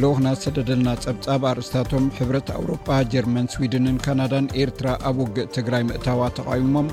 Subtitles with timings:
[0.00, 6.88] ለዉክና ሰደደልና ፀብፃብ ኣርእስታቶም ሕብረት ኣውሮጳ ጀርማን ስዊድንን ካናዳን ኤርትራ ኣብ ውግእ ትግራይ ምእታዋ ተቃዊሞም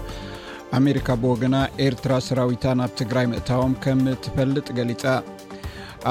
[0.78, 1.56] ኣሜሪካ ብወገና
[1.88, 5.04] ኤርትራ ሰራዊታ ናብ ትግራይ ምእታቦም ከም ትፈልጥ ገሊፃ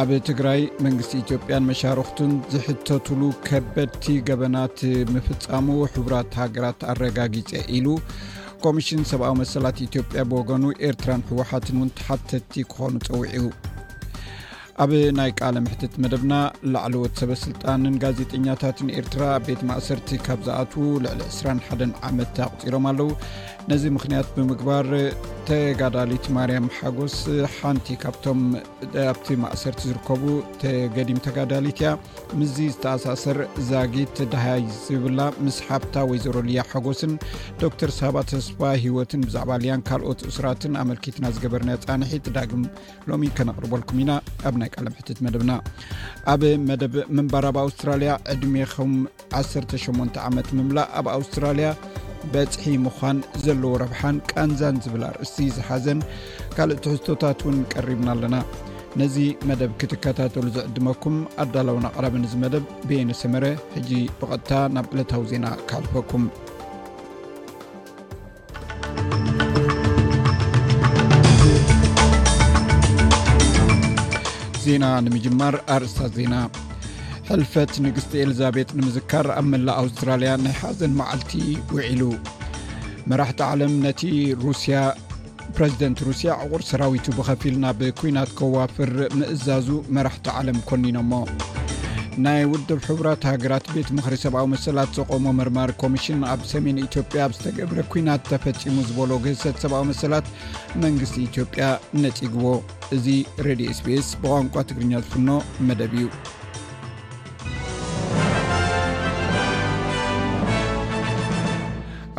[0.00, 4.78] ኣብ ትግራይ መንግስቲ ኢትዮጵያን መሻርክቱን ዝሕተትሉ ከበድቲ ገበናት
[5.16, 5.66] ምፍፃሙ
[5.96, 7.86] ሕቡራት ሃገራት ኣረጋጊፀ ኢሉ
[8.64, 13.44] ኮሚሽን ሰብኣዊ መሰላት ኢትዮጵያ ብወገኑ ኤርትራን ሕወሓትን ውን ተሓብተቲ ክኾኑ ፀውዒዩ
[14.82, 16.34] ኣብ ናይ ቃለ ምሕትት መደብና
[16.72, 23.08] ላዕለዎት ሰበስልጣንን ጋዜጠኛታትን ኤርትራ ቤት ማእሰርቲ ካብ ዝኣትዉ ልዕሊ 21 ዓመት ኣቕፂሎም ኣለዉ
[23.70, 24.86] ነዚ ምክንያት ብምግባር
[25.48, 27.16] ተጋዳሊት ማርያም ሓጎስ
[27.56, 28.40] ሓንቲ ካቶም
[28.94, 30.22] ካብቲ ማእሰርቲ ዝርከቡ
[30.96, 31.92] ገዲም ተጋዳሊት እያ
[32.40, 33.38] ምዚ ዝተኣሳሰር
[33.70, 37.14] ዛጊት ድሃይ ዝብላ ምስ ሓብታ ወይዘረልያ ሓጎስን
[37.64, 42.64] ዶክተር ሳባተስፋ ሂወትን ብዛዕባ ያን ካልኦት እስራትን ኣመልኪትና ዝገበርና ፃንሒት ዳግም
[43.12, 44.10] ሎሚ ከነቕርበልኩም ኢና
[44.98, 45.52] ሕትት መደብና
[46.32, 48.92] ኣብ መደብ መንባር ኣብ ኣውስትራልያ ዕድሜ ኸም
[49.40, 51.68] 18 ዓመት ምምላእ ኣብ ኣውስትራልያ
[52.32, 56.00] በፅሒ ምዃን ዘለዎ ረብሓን ቃንዛን ዝብል ኣርእሲ ዝሓዘን
[56.56, 58.36] ካልእቲሕዝቶታት ውን ቀሪብና ኣለና
[59.00, 59.16] ነዚ
[59.48, 63.44] መደብ ክትከታተሉ ዘዕድመኩም ኣዳለውና ቅዳሚ ንዚ መደብ ቤየነሰመረ
[63.76, 63.90] ሕጂ
[64.20, 66.24] ብቐጥታ ናብ ዕለታዊ ዜና ካሕልፈኩም
[74.64, 76.34] ዜና ንምጅማር ኣርእስታት ዜና
[77.28, 81.32] ሕልፈት ንግስቲ ኤልዛቤት ንምዝካር ኣብ መላ ኣውስትራልያ ናይ ሓዘን መዓልቲ
[81.76, 82.02] ውዒሉ
[83.12, 84.02] መራሕቲ ዓለም ነቲ
[85.56, 91.12] ፕረዚደንት ሩሲያ ዕቁር ሰራዊቱ ብከፊል ናብ ኩናት ከዋፍር ምእዛዙ መራሕቲ ዓለም ኮኒኖሞ
[92.24, 97.78] ናይ ውድብ ሕቡራት ሃገራት ቤት ምክሪ ሰብኣዊ መሰላት ዘቆሞ ምርማሪ ኮሚሽን ኣብ ሰሜን ኢትዮጵያ ብዝተገብረ
[97.92, 100.26] ኩናት ተፈፂሙ ዝበሎ ገሰት ሰብኣዊ መሰላት
[100.82, 101.64] መንግስቲ ኢትዮጵያ
[102.02, 102.44] ነፂግዎ
[102.96, 103.06] እዚ
[103.46, 105.28] ሬድዮ ስፔስ ብቋንቋ ትግርኛ ዝፍኖ
[105.68, 106.06] መደብ እዩ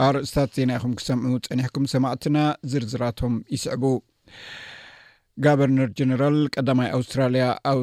[0.09, 2.37] ኣርእስታት ዜና ይኹም ክሰምዑ ፀኒሕኩም ሰማዕትና
[2.73, 3.83] ዝርዝራቶም ይስዕቡ
[5.43, 7.81] ጋቨርነር ጀነራል ቀዳማይ ኣውስትራልያ ኣብ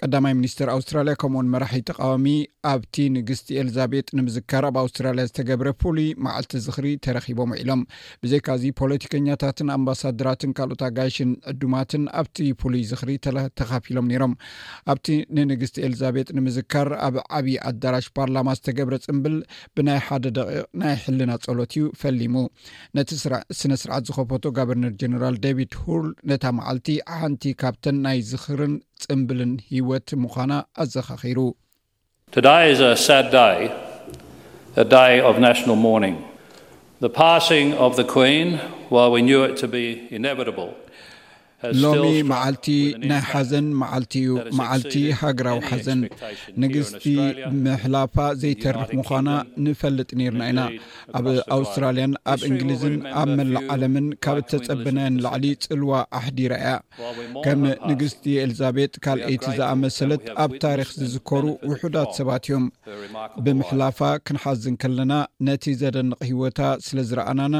[0.00, 2.26] ቀዳማይ ሚኒስትር ኣውስትራልያ ከምኡኡን መራሒ ተቃዋሚ
[2.70, 7.80] ኣብቲ ንግስቲ ኤልዛቤጥ ንምዝካር ኣብ ኣውስትራልያ ዝተገብረ ፍሉይ መዓልቲ ዝኽሪ ተረኪቦም ውዒሎም
[8.22, 13.12] ብዘይካዓዚ ፖለቲከኛታትን ኣምባሳድራትን ካልኦት ኣጋይሽን ዕዱማትን ኣብቲ ፍሉይ ዝኽሪ
[13.60, 14.34] ተኻፊሎም ነይሮም
[14.92, 15.08] ኣብቲ
[15.38, 19.36] ንንግስቲ ኤልዛቤጥ ንምዝካር ኣብ ዓብዪ ኣዳራሽ ፓርላማ ዝተገብረ ፅምብል
[19.76, 22.36] ብናይ ሓደ ደቂቅ ናይ ሕልና ፀሎት እዩ ፈሊሙ
[22.98, 23.10] ነቲ
[23.60, 26.88] ስነ ስርዓት ዝኸፈቶ ጋበርነር ጀነራል ደቪድ ሁል ነታ መዓልቲ
[27.20, 28.74] ሓንቲ ካብተን ናይ ዝኽርን
[29.10, 30.22] bl hwt m
[30.82, 31.52] aዘkr
[32.30, 33.70] today is a sad day
[34.76, 36.16] a day of national morning
[37.00, 38.58] the passing of the queen
[38.94, 40.74] while we knew it to be inevitable
[41.82, 42.66] ሎሚ መዓልቲ
[43.10, 46.00] ናይ ሓዘን ማዓልቲ እዩ ማዓልቲ ሃገራዊ ሓዘን
[46.62, 47.04] ንግስቲ
[47.64, 49.28] ምሕላፋ ዘይተርፍ ምኳና
[49.66, 50.60] ንፈልጥ ነርና ኢና
[51.20, 56.72] ኣብ ኣውስትራልያን ኣብ እንግሊዝን ኣብ መላእ ዓለምን ካብ ተፀበነንላዕሊ ፅልዋ ኣሕዲራ እያ
[57.46, 62.66] ከም ንግስቲ ኤልዛቤጥ ካልአይቲ ዝኣመሰለት ኣብ ታሪክ ዝዝከሩ ውሑዳት ሰባት እዮም
[63.44, 63.98] ብምሕላፋ
[64.28, 65.12] ክንሓዝን ከለና
[65.48, 67.56] ነቲ ዘደንቕ ሂወታ ስለዝረኣናና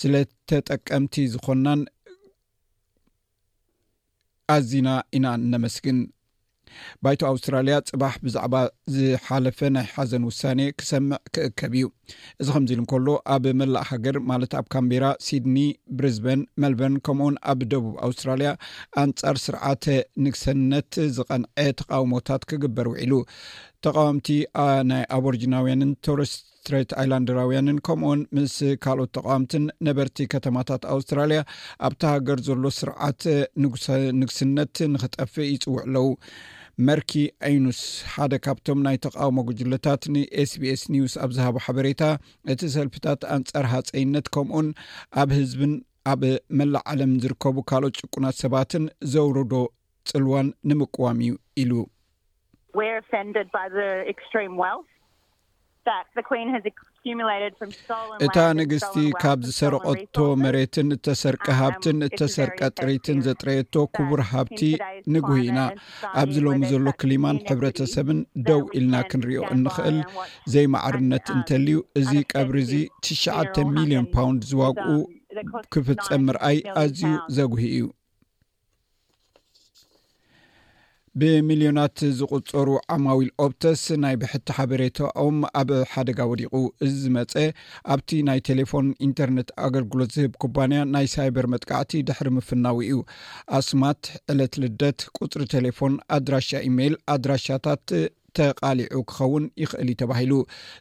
[0.00, 1.80] ስለተጠቀምቲ ዝኮናን
[4.54, 5.98] ኣዚና ኢና እነመስግን
[7.04, 8.54] ባይቶ ኣውስትራልያ ፅባሕ ብዛዕባ
[8.94, 11.86] ዝሓለፈ ናይ ሓዘን ውሳነ ክሰምዕ ክእከብ እዩ
[12.40, 15.56] እዚ ከምዚ ኢሉ እንከሎ ኣብ መላእ ሃገር ማለት ኣብ ካምቢራ ስድኒ
[15.98, 18.50] ብሪዝበን መልበን ከምኡ ውን ኣብ ደቡብ ኣውስትራልያ
[19.04, 19.84] ኣንጻር ስርዓተ
[20.26, 23.14] ንሰነት ዝቐንዐ ተቃውሞታት ክግበር ውዒሉ
[23.86, 24.28] ተቃወምቲ
[24.90, 26.38] ናይ ኣብ ርጅናውያንን ቶሪስት
[27.02, 28.54] ኣላንድራውያንን ከምኡን ምስ
[28.84, 31.40] ካልኦት ተቃምትን ነበርቲ ከተማታት ኣውስትራልያ
[31.86, 33.22] ኣብቲ ሃገር ዘሎ ስርዓት
[34.20, 36.06] ንግስነት ንክጠፍ ይፅውዕ ለዉ
[36.88, 37.12] መርኪ
[37.46, 37.80] አይኑስ
[38.14, 42.02] ሓደ ካብቶም ናይ ተቃውሞ ጉጅለታት ንኤስ ቢኤስ ኒውስ ኣብዝሃቦ ሓበሬታ
[42.52, 44.68] እቲ ሰልፍታት ኣንፃር ሃፀይነት ከምኡን
[45.22, 45.72] ኣብ ህዝብን
[46.12, 46.22] ኣብ
[46.58, 49.52] መላእ ዓለም ዝርከቡ ካልኦት ጭቁናት ሰባትን ዘውርዶ
[50.10, 51.72] ፅልዋን ንምቀዋም እዩ ኢሉ
[58.26, 64.60] እታ ንግስቲ ካብ ዝሰረቐቶ መሬትን እተሰርቀ um, ሃብትን um, እተሰርቀ ጥሪትን ዘጥረየቶ ክቡር ሃብቲ
[65.14, 65.58] ንጉሂ ኢና
[66.22, 69.98] ኣብዚ ሎሚ ዘሎ ክሊማን ሕብረተሰብን ደው ኢልና ክንሪኦ እንክእል
[70.54, 72.74] ዘይ ማዕርነት እንተልዩ እዚ ቀብሪእዚ
[73.06, 74.92] ትሸዓተ ሚልዮን ፓውንድ ዝዋግኡ
[75.74, 77.02] ክፍፀም ምርኣይ ኣዝዩ
[77.38, 77.84] ዘጉሂ እዩ
[81.20, 86.52] ብሚልዮናት ዝቁፀሩ ዓማዊል ኦፕተስ ናይ ብሕቲ ሓበሬታኦም ኣብ ሓደጋ ወዲቑ
[86.86, 87.32] እዝ መፀ
[87.94, 92.98] ኣብቲ ናይ ቴሌፎን ኢንተርነት ኣገልግሎት ዝህብ ኩባንያ ናይ ሳይበር መጥካዕቲ ድሕሪ ምፍናዊ እዩ
[93.58, 94.02] ኣስማት
[94.34, 97.84] ዕለት ልደት ቁፅሪ ቴሌፎን ኣድራሻ ኢሜይል ኣድራሻታት
[98.36, 100.32] ተቃሊዑ ክኸውን ይክእል እዩ ተባሂሉ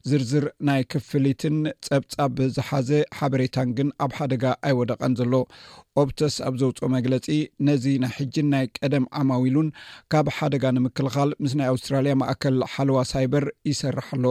[0.10, 1.58] ዝርዝር ናይ ክፍሊትን
[1.88, 5.34] ፀብጻብ ብዝሓዘ ሓበሬታን ግን ኣብ ሓደጋ ኣይወደቐን ዘሎ
[6.04, 7.28] ኦፕተስ ኣብ ዘውፅኦ መግለፂ
[7.70, 9.70] ነዚ ናይ ሕጂን ናይ ቀደም ዓማዊሉን
[10.14, 14.26] ካብ ሓደጋ ንምክልኻል ምስ ናይ ኣውስትራልያ ማእከል ሓልዋ ሳይበር ይሰርሕ ኣሎ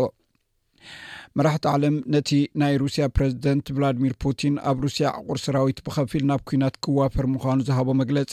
[1.38, 2.30] መራሕቲ ዓለም ነቲ
[2.60, 7.88] ናይ ሩስያ ፕረዚደንት ቭላድሚር ፑቲን ኣብ ሩስያ ዕቁር ሰራዊት ብኸፊል ናብ ኩናት ክዋፈር ምዃኑ ዝሃቦ
[8.02, 8.32] መግለፂ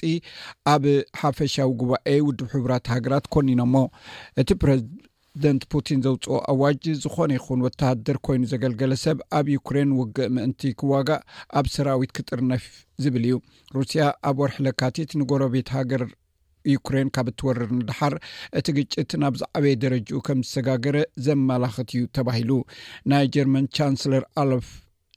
[0.73, 0.83] ኣብ
[1.21, 3.75] ሓፈሻዊ ጉባኤ ውድብ ሕቡራት ሃገራት ኮኒኖሞ
[4.43, 10.61] እቲ ፕረዚደንት ፑቲን ዘውፅኦ ኣዋጅ ዝኮነ ይኹን ወተሃድር ኮይኑ ዘገልገለ ሰብ ኣብ ዩክሬን ውግእ ምእንቲ
[10.81, 11.23] ክዋጋእ
[11.59, 12.65] ኣብ ሰራዊት ክጥርነፍ
[13.05, 13.37] ዝብል እዩ
[13.77, 14.01] ሩስያ
[14.31, 16.03] ኣብ ወርሒ ለካቲት ንጎረቤት ሃገር
[16.71, 18.13] ዩክሬን ካብ እትወርር ንድሓር
[18.59, 22.51] እቲ ግጭት ናብ ዝዕበየ ደረጃኡ ከም ዝሰጋገረ ዘመላኽት እዩ ተባሂሉ
[23.13, 24.67] ናይ ጀርመን ቻንስለር ኣሎፍ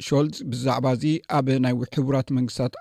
[0.06, 1.04] ሾልዝ ብዛዕባ እዚ
[1.38, 2.74] ኣብ ናይ ሕቡራት መንግስትታት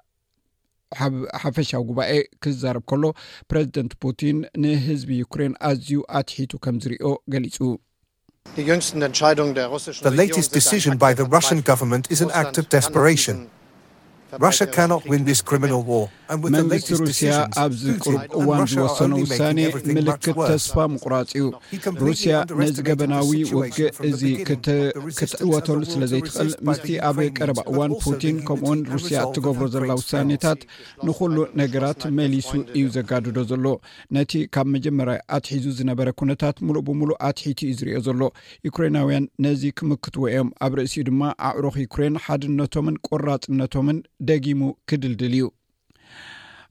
[1.43, 2.11] ሓፈሻዊ ጉባኤ
[2.43, 3.03] ክዛረብ ከሎ
[3.51, 7.57] ፕረዚደንት ፑቲን ንህዝቢ ዩክሬን ኣዝዩ አትሒቱ ከም ዝርዮ ገሊፁ
[8.87, 8.89] ስ
[16.55, 17.33] መንግስቲ ሩስያ
[17.63, 19.57] ኣብዚ ቅሩብ እዋን ዝወሰኑ ውሳኔ
[19.97, 21.43] ምልክት ተስፋ ምቁራፅ ዩ
[22.07, 23.29] ሩስያ ነዚ ገበናዊ
[23.59, 30.61] ወግእ እዚ ክትዕወተሉ ስለ ዘይትክእል ምስቲ ኣብ ቀረባ እዋን ፑቲን ከምኡውን ሩስያ እትገብሮ ዘላ ውሳኔታት
[31.09, 33.65] ንኩሉ ነገራት መሊሱ እዩ ዘጋድዶ ዘሎ
[34.17, 38.21] ነቲ ካብ መጀመር ኣትሒዙ ዝነበረ ኩነታት ሙሉእ ብምሉእ ኣትሒት እዩ ዝርዮ ዘሎ
[38.69, 43.97] ዩክራናውያን ነዚ ክምክትዎ እዮም ኣብ ርእሲኡ ድማ ኣዕሮክ ዩኩሬን ሓድነቶምን ቆራፅነቶምን
[44.29, 45.45] ደጊሙ ክድልድል እዩ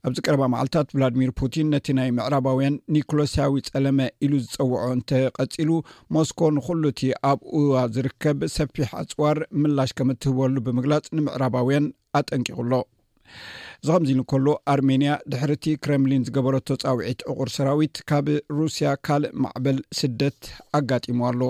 [0.07, 5.69] ኣብዚ ቀረባ መዓልትታት ቭላድሚር ፑቲን ነቲ ናይ ምዕራባውያን ኒኮሎስዊ ፀለመ ኢሉ ዝፀውዖ እንተ ቀፂሉ
[6.15, 11.87] ሞስኮ ንኩሉ እቲ ኣብ እዋ ዝርከብ ሰፊሕ ኣፅዋር ምላሽ ከም እትህበሉ ብምግላፅ ንምዕራባውያን
[12.19, 12.73] ኣጠንቂቁኣሎ
[13.83, 18.27] እዚ ከምዚ ኢሉ ከሎ ኣርሜንያ ድሕር እቲ ክረምሊን ዝገበረቶ ጻውዒት እቁር ሰራዊት ካብ
[18.57, 20.39] ሩስያ ካልእ ማዕበል ስደት
[20.79, 21.41] ኣጋጢሙ ኣሎ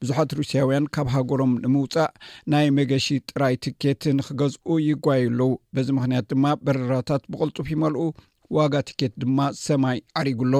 [0.00, 2.10] ብዙሓት ሩስያውያን ካብ ሃገሮም ንምውፃእ
[2.54, 8.02] ናይ መገሺ ጥራይ ትኬት ንክገዝኡ ይጓዩኣለው በዚ ምክንያት ድማ በረራታት ብቅልጡፍ ይመልኡ
[8.56, 10.56] ዋጋ ትኬት ድማ ሰማይ ዓሪጉኣሎ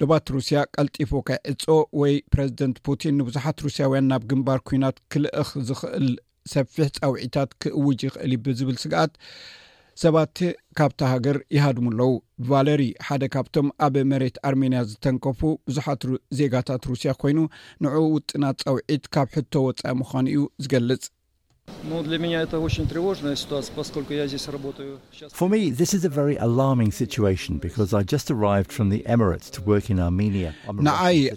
[0.00, 1.64] ደባት ሩስያ ቀልጢፎ ካይዕፆ
[2.00, 6.08] ወይ ፕረዚደንት ፑቲን ንብዙሓት ሩስያውያን ናብ ግምባር ኩናት ክልእኽ ዝኽእል
[6.54, 9.12] ሰፊሕ ፃውዒታት ክእውጅ ይኽእል ይብዝብል ስግኣት
[10.02, 10.38] ሰባት
[10.78, 12.12] ካብቲ ሃገር ይሃድሙ ኣለዉ
[12.48, 16.02] ቫለሪ ሓደ ካብቶም ኣብ መሬት ኣርሜንያ ዝተንከፉ ብዙሓት
[16.38, 17.38] ዜጋታት ሩስያ ኮይኑ
[17.84, 21.04] ንዑኡ ውጥና ፀውዒት ካብ ሕቶ ወፃኢ ምዃኑ እዩ ዝገልጽ
[21.88, 22.48] ንኣይ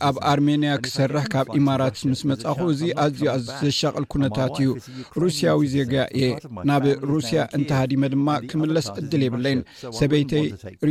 [0.08, 4.70] ኣብ ኣርሜንያ ክሰርሕ ካብ ኢማራት ምስ መፃኹ እዚ ኣዝዩ ኣዝዩ ዘሻቅል ኩነታት እዩ
[5.24, 6.28] ሩስያዊ ዜጋ እየ
[6.70, 6.84] ናብ
[7.14, 9.60] ሩስያ እንተሃዲመ ድማ ክምለስ ዕድል የብለይን
[10.00, 10.46] ሰበይተይ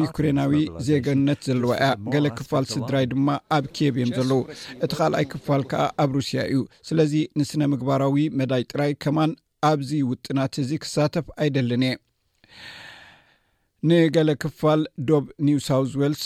[0.05, 0.53] ዩክሬናዊ
[0.91, 3.29] ዜጋነት ዘለዋ ያ ገለ ክፋል ስድራይ ድማ
[3.59, 4.41] ኣብ ኬብ እዮም ዘለው
[4.85, 9.19] እቲ ካልኣይ ክፋል ከዓ ኣብ ሩስያ እዩ ስለዚ ንስነ ምግባራዊ መዳይ ጥራይ ከማ
[9.69, 11.95] ኣብዚ ውጥናት እዚ ክሳተፍ ኣይደለንየ
[13.89, 16.25] ንገሌ ክፋል ዶብ ኒውሳውት ወልስ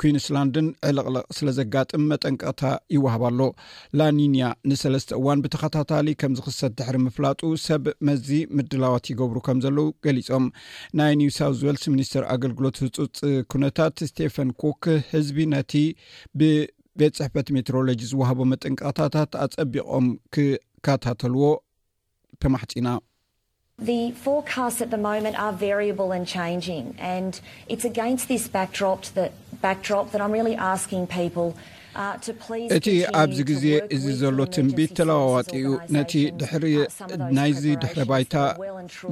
[0.00, 2.62] ኩንስላንድን ዕልቕልቕ ስለ ዘጋጥም መጠንቀቅታ
[2.94, 3.40] ይወሃባኣሎ
[3.98, 8.28] ላኒንያ ንሰለስተ እዋን ብተኸታታሊ ከምዚ ክሰት ድሕሪ ምፍላጡ ሰብ መዚ
[8.58, 10.46] ምድላዋት ይገብሩ ከም ዘለዉ ገሊፆም
[11.00, 13.18] ናይ ኒውሳውት ወልስ ሚኒስትር ኣገልግሎት ህፁፅ
[13.54, 15.74] ኩነታት ስቴፈን ኮክ ህዝቢ ነቲ
[16.40, 21.44] ብቤት ፅሕፈት ሜትሮሎጂ ዝውሃቦ መጠንቅቅታታት ኣፀቢቆም ክከታተልዎ
[22.38, 23.00] pmhtina
[23.78, 30.12] the forecasts at the moment are variable and changing and it's against this backdropped backdrop
[30.12, 31.56] that i'm really asking people
[32.04, 32.88] Uh, እቲ
[33.18, 38.34] ኣብዚ ግዜ እዚ ዘሎ ትንቢት ተለዋዋጢ እኡ ነቲ ድናይዚ ድሕሪ uh, ባይታ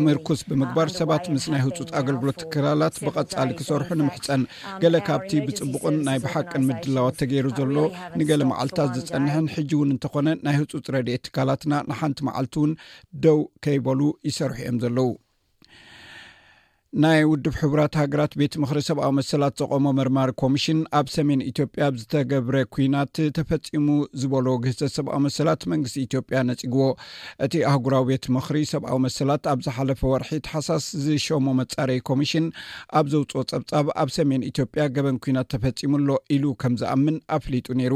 [0.04, 5.32] ምርኩስ ብምግባር uh, ሰባት ምስ ናይ ህፁፅ ኣገልግሎት ትክላላት ብቐፃሊ ክሰርሑ ንምሕፀን um, ገለ ካብቲ
[5.46, 7.70] ብፅቡቕን ናይ ብሓቅን ምድላዋት ተገይሩ ዘሎ
[8.20, 12.72] ንገለ መዓልትታት ዝፀንሐን ሕጂ እውን እንተኾነ ናይ ህፁፅ ረድኤ ትካላትና ንሓንቲ መዓልቲ እውን
[13.26, 14.00] ደው ከይበሉ
[14.30, 15.08] ይሰርሑ እዮም ዘለዉ
[17.02, 22.56] ናይ ውድብ ሕቡራት ሃገራት ቤት ምክሪ ሰብኣዊ መሰላት ዘቆሞ ምርማሪ ኮሚሽን ኣብ ሰሜን ኢትዮጵያ ዝተገብረ
[22.74, 23.86] ኩናት ተፈፂሙ
[24.20, 26.86] ዝበሎ ግህተት ሰብኣዊ መስላት መንግስቲ ኢትዮጵያ ነፅግዎ
[27.46, 32.46] እቲ ኣህጉራዊ ቤት ምክሪ ሰብኣዊ መስላት ኣብ ዝሓለፈ ወርሒ ተሓሳስ ዝሸሙ መፃረዪ ኮሚሽን
[33.00, 37.94] ኣብ ዘውፅኦ ፀብጻብ ኣብ ሰሜን ኢትዮጵያ ገበን ኩናት ተፈፂሙኣሎ ኢሉ ከም ዝኣምን አፍሊጡ ነይሩ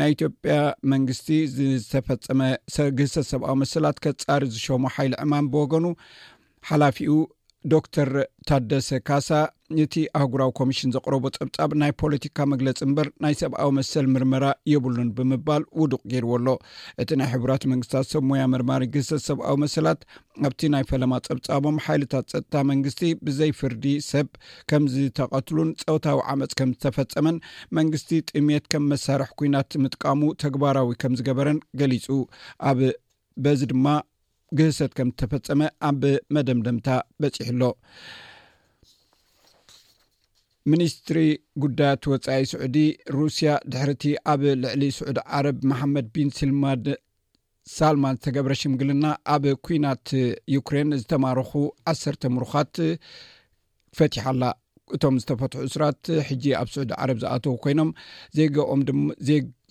[0.00, 0.56] ናይ ኢትዮጵያ
[0.94, 2.42] መንግስቲ ዝተፈፀመ
[3.00, 5.86] ግህተት ሰብኣዊ መስላት ከጻሪ ዝሾሙ ሓይሊ ዕማን ብወገኑ
[6.70, 7.12] ሓላፊኡ
[7.70, 8.10] ዶ ተር
[8.48, 9.28] ታደሰ ካሳ
[9.84, 15.62] እቲ ኣህጉራዊ ኮሚሽን ዘቅረቦ ፀብጻብ ናይ ፖለቲካ መግለፂ እምበር ናይ ሰብኣዊ መሰል ምርመራ የብሉን ብምባል
[15.80, 16.48] ውዱቅ ገይርዎ ኣሎ
[17.02, 20.00] እቲ ናይ ሕብራት መንግስታት ሰብሙያ ምርማሪ ግተት ሰብኣዊ መሰላት
[20.48, 24.30] ኣብቲ ናይ ፈለማ ፀብጻቦም ሓይልታት ፀጥታ መንግስቲ ብዘይፍርዲ ሰብ
[24.72, 27.38] ከም ዝተቐትሉን ፀውታዊ ዓመፅ ከም ዝተፈፀመን
[27.80, 32.06] መንግስቲ ጥሜት ከም መሳርሒ ኩናት ምጥቃሙ ተግባራዊ ከም ዝገበረን ገሊፁ
[32.70, 32.80] ኣብ
[33.46, 33.86] በዚ ድማ
[34.58, 36.02] ግህሰት ከም ዝተፈፀመ ኣብ
[36.34, 36.86] መደምደምታ
[37.22, 37.62] በፂሕ ኣሎ
[40.72, 41.18] ሚኒስትሪ
[41.62, 42.76] ጉዳያት ወፃኢ ስዑዲ
[43.16, 50.08] ሩስያ ድሕርቲ ኣብ ልዕሊ ስዑድ ዓረብ መሓመድ ቢን ስሳልማን ዝተገብረ ሽምግልና ኣብ ኩናት
[50.56, 51.50] ዩክሬን ዝተማርኹ
[51.92, 52.74] ዓሰርተ ምሩኻት
[53.98, 54.44] ፈቲሓኣላ
[54.96, 57.90] እቶም ዝተፈትሑ እስራት ሕጂ ኣብ ስዑድ ዓረብ ዝኣተዉ ኮይኖም
[58.36, 58.82] ዜኦም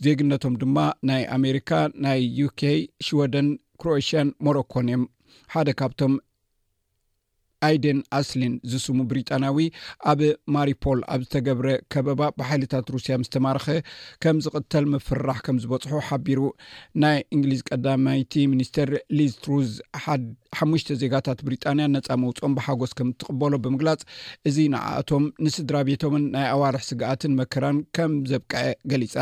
[0.06, 0.78] ዜግነቶም ድማ
[1.10, 1.72] ናይ ኣሜሪካ
[2.06, 3.48] ናይ ዩኬይ ሽወደን
[3.82, 5.04] ክሮኤሽያን ሞሮኮን ዮም
[5.54, 6.14] ሓደ ካብቶም
[7.68, 9.60] ኣይደን ኣስሊን ዝስሙ ብሪጣናዊ
[10.10, 10.20] ኣብ
[10.56, 13.66] ማሪፖል ኣብ ዝተገብረ ከበባ ብሓይልታት ሩስያ ምስተማርኸ
[14.24, 16.42] ከም ዝቕተል ምፍራሕ ከም ዝበፅሑ ሓቢሩ
[17.04, 19.72] ናይ እንግሊዝ ቀዳማይቲ ሚኒስትር ሊዝ ትሩዝ
[20.60, 24.04] ሓሙሽተ ዜጋታት ብሪጣንያ ነፃ መውፅኦም ብሓጎስ ከም ትቕበሎ ብምግላፅ
[24.50, 29.18] እዚ ንዓኣቶም ንስድራ ቤቶምን ናይ ኣዋርሒ ስጋኣትን መከራን ከም ዘብቃአ ገሊጻ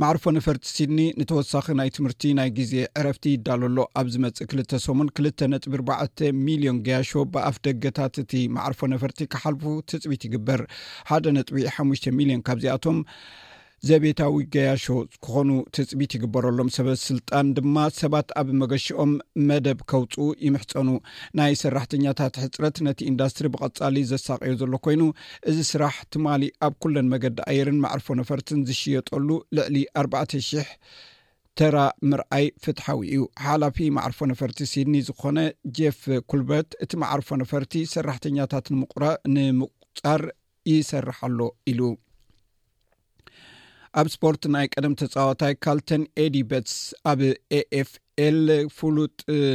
[0.00, 5.28] ማዕርፎ ነፈርቲ ሲድኒ ንተወሳኺ ናይ ትምህርቲ ናይ ግዜ ዕረፍቲ ይዳልሎ ኣብዚ መፅእ 2ልተ ሰሙን 2ል
[5.64, 10.62] ጥቢ ርተ ሚሊዮን ገያሾ ብኣፍ ደገታት እቲ ማዕርፎ ነፈርቲ ክሓልፉ ትፅቢት ይግበር
[11.10, 12.98] ሓደ ነጥቢ 5ሽተ ሚሊዮን ካብዚኣቶም
[13.88, 14.84] ዘቤታዊ ገያሾ
[15.24, 19.12] ክኾኑ ትፅቢት ይግበረሎም ሰበስልጣን ድማ ሰባት ኣብ መገሽኦም
[19.48, 20.14] መደብ ከውፁ
[20.46, 20.88] ይምሕፀኑ
[21.38, 25.02] ናይ ሰራሕተኛታት ሕፅረት ነቲ ኢንዳስትሪ ብቐፃሊ ዘሳቀዮ ዘሎ ኮይኑ
[25.52, 29.28] እዚ ስራሕ ትማሊ ኣብ ኩለን መገዲ ኣየርን ማዕርፎ ነፈርትን ዝሽየጠሉ
[29.60, 30.52] ልዕሊ 4ር00
[31.60, 31.76] ተራ
[32.12, 35.38] ምርኣይ ፍትሓዊ እዩ ሓላፊ ማዕርፎ ነፈርቲ ሲድኒ ዝኾነ
[35.80, 38.68] ጀፍ ኩልበት እቲ ማዕርፎ ነፈርቲ ሰራሕተኛታት
[39.34, 40.22] ንንምቁፃር
[40.72, 41.38] ይሰርሓሎ
[41.72, 41.80] ኢሉ
[44.00, 46.76] ኣብ ስፖርት ናይ ቀደም ተጻዋታይ ካልተን ኤዲበትስ
[47.10, 47.18] ኣብ
[47.58, 47.90] ኤኤf
[48.24, 48.38] ኤል
[48.76, 49.14] ፍሉጥ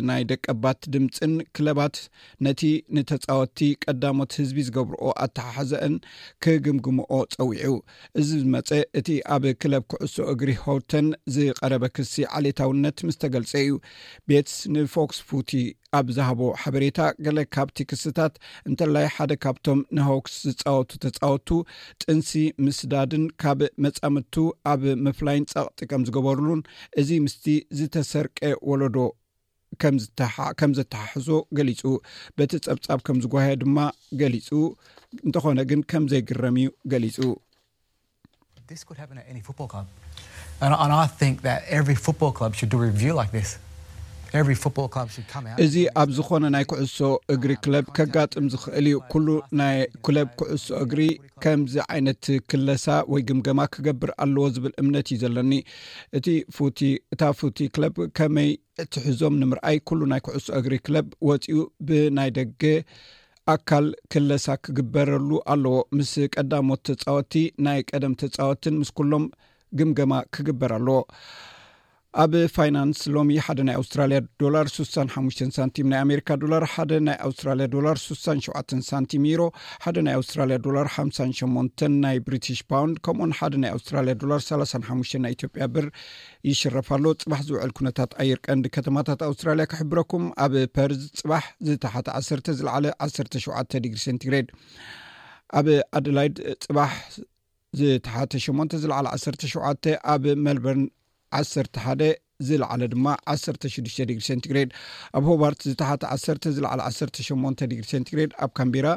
[0.09, 1.97] ናይ ደቀባት ድምፅን ክለባት
[2.45, 2.61] ነቲ
[2.97, 5.95] ንተፃወቲ ቀዳሞት ህዝቢ ዝገብርኦ ኣተሓሓዘአን
[6.45, 7.73] ክግምግምኦ ፀዊዑ
[8.21, 8.69] እዚ መፀ
[9.01, 13.75] እቲ ኣብ ክለብ ኩዕሶ እግሪ ሆውተን ዝቀረበ ክሲ ዓሌየታውነት ምስ ተገልፀ እዩ
[14.29, 15.51] ቤትስ ንፎክስ ፉቲ
[15.97, 18.33] ኣብ ዝሃቦ ሓበሬታ ገለ ካብቲ ክስታት
[18.69, 21.47] እንተላይ ሓደ ካብቶም ንሆክስ ዝፃወቱ ተፃወቱ
[22.03, 22.31] ጥንሲ
[22.65, 24.35] ምስዳድን ካብ መፃምድቱ
[24.71, 26.61] ኣብ ምፍላይን ፀቕጢ ከም ዝገበርሉን
[27.03, 27.45] እዚ ምስቲ
[27.79, 28.39] ዝተሰርቀ
[28.69, 28.97] ወለዶ
[30.61, 31.27] ከም ዘተሓሕዞ
[31.57, 31.81] ገሊፁ
[32.37, 33.77] በቲ ፀብፃብ ከም ዝጉባ ድማ
[34.21, 34.49] ገሊፁ
[35.27, 37.25] እንተኾነ ግን ከም ዘይግረም እዩ ገሊፁ
[45.63, 46.97] እዚ ኣብ ዝኮነ ናይ ኩዕሶ
[47.33, 49.27] እግሪ ክለብ ከጋጥም ዝክእል እዩ ኩሉ
[49.59, 51.01] ናይ ክለብ ኩዕሶ እግሪ
[51.43, 55.51] ከምዚ ዓይነት ክለሳ ወይ ግምገማ ክገብር ኣለዎ ዝብል እምነት እዩ ዘለኒ
[56.19, 56.27] እቲ
[56.57, 58.51] ፉቲእታ ፉቲ ክለብ ከመይ
[58.95, 61.57] ትሕዞም ንምርኣይ ኩሉ ናይ ኩዕሶ እግሪ ክለብ ወፂኡ
[61.89, 62.61] ብናይ ደገ
[63.55, 67.33] ኣካል ክለሳ ክግበረሉ ኣለዎ ምስ ቀዳሞት ተፃወቲ
[67.67, 69.25] ናይ ቀደም ተፃወትን ምስ ኩሎም
[69.79, 70.99] ግምገማ ክግበር ኣለዎ
[72.21, 75.25] ኣብ ፋይናንስ ሎሚ ሓደ ናይ ኣውስትራልያ ዶላር 6ሓ
[75.57, 79.43] ሳንቲም ናይ ኣሜካ ዶላር ሓደ ናይ ኣውስትራልያ ዶላር 67 ሳንቲም ሮ
[79.83, 84.41] ሓደ ናይ ኣውስትራልያ ዶላር ሓ8 ናይ ብሪትሽ ፓውንድ ከምኡን ሓደ ናይ ኣውስትራያ ዶላር
[84.89, 85.87] ሓ ናይ ኢትዮጵያ ብር
[86.51, 92.29] ይሽረፋሎ ፅባሕ ዝውዕል ኩነታት ኣይርቀን ዲ ከተማታት ኣውስትራልያ ክሕብረኩም ኣብ ፓርዝ ፅባሕ ዝተሓተ ዓሰ
[92.61, 94.49] ዝለዓለ 17 ዲግሪ ሰንቲግሬድ
[95.59, 95.67] ኣብ
[95.99, 96.37] ኣደላይድ
[96.69, 96.93] ፅባሕ
[97.81, 99.71] ዝተሓተ 8 ዝለዕለ 1ሰ ሸዓ
[100.15, 100.85] ኣብ ሜልበርን
[101.41, 102.01] 1ሰ1
[102.47, 104.69] ዝለዓለ ድማ 16ዱ ዲግሪ ሴንትግሬድ
[105.17, 106.25] ኣብ ሆባርት ዝተሓተ ዓሰ
[106.57, 108.87] ዝለዓለ 18 ዲግሪ ሴንትግሬድ ኣብ ካምቢራ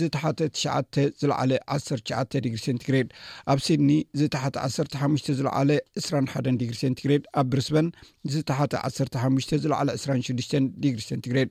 [0.00, 0.74] ዝተሓተ ትሽዓ
[1.22, 3.08] ዝለዓለ 1 ዲግሪ ሴንትግሬድ
[3.52, 3.88] ኣብ ሲድኒ
[4.20, 5.70] ዝተሓተ 1 ዝለዓለ
[6.02, 7.88] 21 ዲግሪ ሴግሬድ ኣብ ብርስበን
[8.34, 10.52] ዝተሓተ 15 ዝለዕለ 26
[10.86, 11.50] ዲግሪ ንግሬድ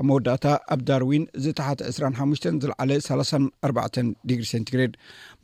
[0.00, 4.02] ኣብ መወዳእታ ኣብ ዳርዊን ዝተሓተ 25 ዝለዓለ 34
[4.32, 4.94] ዲግሪ ሴንቲግሬድ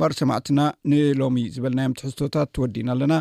[0.01, 0.59] ባር ሰማዕትና
[0.93, 3.13] ንሎሚ ዝበልናዮም ትሕዝቶታት ትወዲእና ኣለና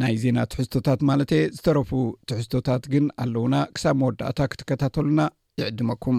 [0.00, 1.90] ናይ ዜና ትሕዝቶታት ማለት የ ዝተረፉ
[2.30, 5.20] ትሕዝቶታት ግን ኣለውና ክሳብ መወዳእታ ክትከታተሉና
[5.60, 6.18] ይዕድመኩም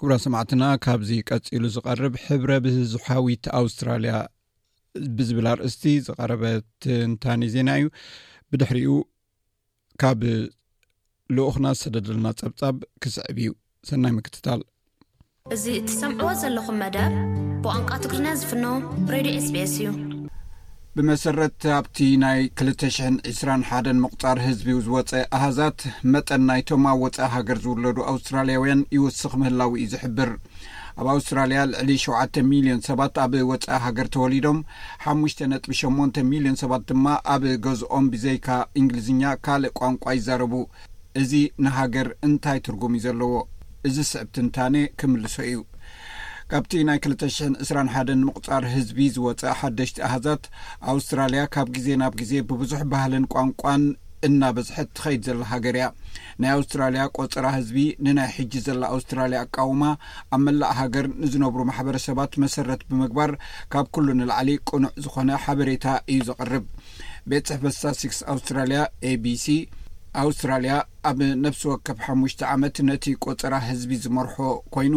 [0.00, 4.14] ጉብራ ሰማዕትና ካብዚ ቀፂሉ ዝቐርብ ሕብረ ብህዙሓዊት ኣውስትራልያ
[5.18, 7.86] ብዝብል ኣርእስቲ ዝቀረበትእንታኒ ዜና እዩ
[8.52, 8.92] ብድሕሪኡ
[10.02, 10.20] ካብ
[11.36, 13.48] ልኡክና ሰደድልና ጸብጻብ ክስዕብ እዩ
[13.88, 14.60] ሰናይ ምክትታል
[15.54, 17.14] እዚ እትሰምዕዎ ዘለኹም መደብ
[17.62, 18.64] ብቋንቋ ትግሪና ዝፍኖ
[19.14, 19.88] ሬድዮ ኤስ ቢኤስ እዩ
[20.96, 25.80] ብመሰረት ኣብቲ ናይ ክልተ ሽ0ን 2ስራሓደን ምቕጣር ህዝቢ ዝወፀአ ኣህዛት
[26.12, 30.30] መጠን ናይቶም ኣብ ወፀኢ ሃገር ዝውለዱ ኣውስትራልያውያን ይውስኽ ምህላዊ እዩ ዝሕብር
[31.00, 34.60] ኣብ ኣውስትራልያ ልዕሊ ሸውተ ሚልዮን ሰባት ኣብ ወፀኢ ሃገር ተወሊዶም
[35.06, 38.48] ሓሙሽተ ነጥቢ ሸሞንተ ሚልዮን ሰባት ድማ ኣብ ገዝኦም ብዘይካ
[38.82, 40.54] እንግሊዝኛ ካልእ ቋንቋ ይዛረቡ
[41.22, 41.32] እዚ
[41.64, 43.34] ንሃገር እንታይ ትርጉም እዩ ዘለዎ
[43.88, 45.58] እዚ ስዕብትንታነ ክምልሶ እዩ
[46.50, 50.44] ካብቲ ናይ ክልተ ሽ0ን እስራንሓደን ምቕጻር ህዝቢ ዝወፀእ ሓደሽቲ ኣህዛት
[50.92, 53.84] ኣውስትራልያ ካብ ግዜ ናብ ግዜ ብብዙሕ ባህልን ቋንቋን
[54.26, 55.86] እናበዝሐት ትኸይድ ዘሎ ሃገር እያ
[56.42, 59.82] ናይ ኣውስትራልያ ቆጽራ ህዝቢ ንናይ ሕጂ ዘላ ኣውስትራልያ ኣቃውማ
[60.34, 63.32] ኣብ መላእ ሃገር ንዝነብሩ ማሕበረሰባት መሰረት ብምግባር
[63.74, 66.66] ካብ ኩሉ ንላዕሊ ቅኑዕ ዝኾነ ሓበሬታ እዩ ዘቐርብ
[67.32, 68.80] ቤት ፅሕፈሳ ሲክስ ኣውስትራልያ
[69.12, 69.48] ኤቢሲ
[70.22, 70.72] ኣውስትራልያ
[71.10, 74.34] ኣብ ነፍሲ ወከፍ ሓሙሽተ ዓመት ነቲ ቈጽራ ህዝቢ ዝመርሖ
[74.74, 74.94] ኮይኑ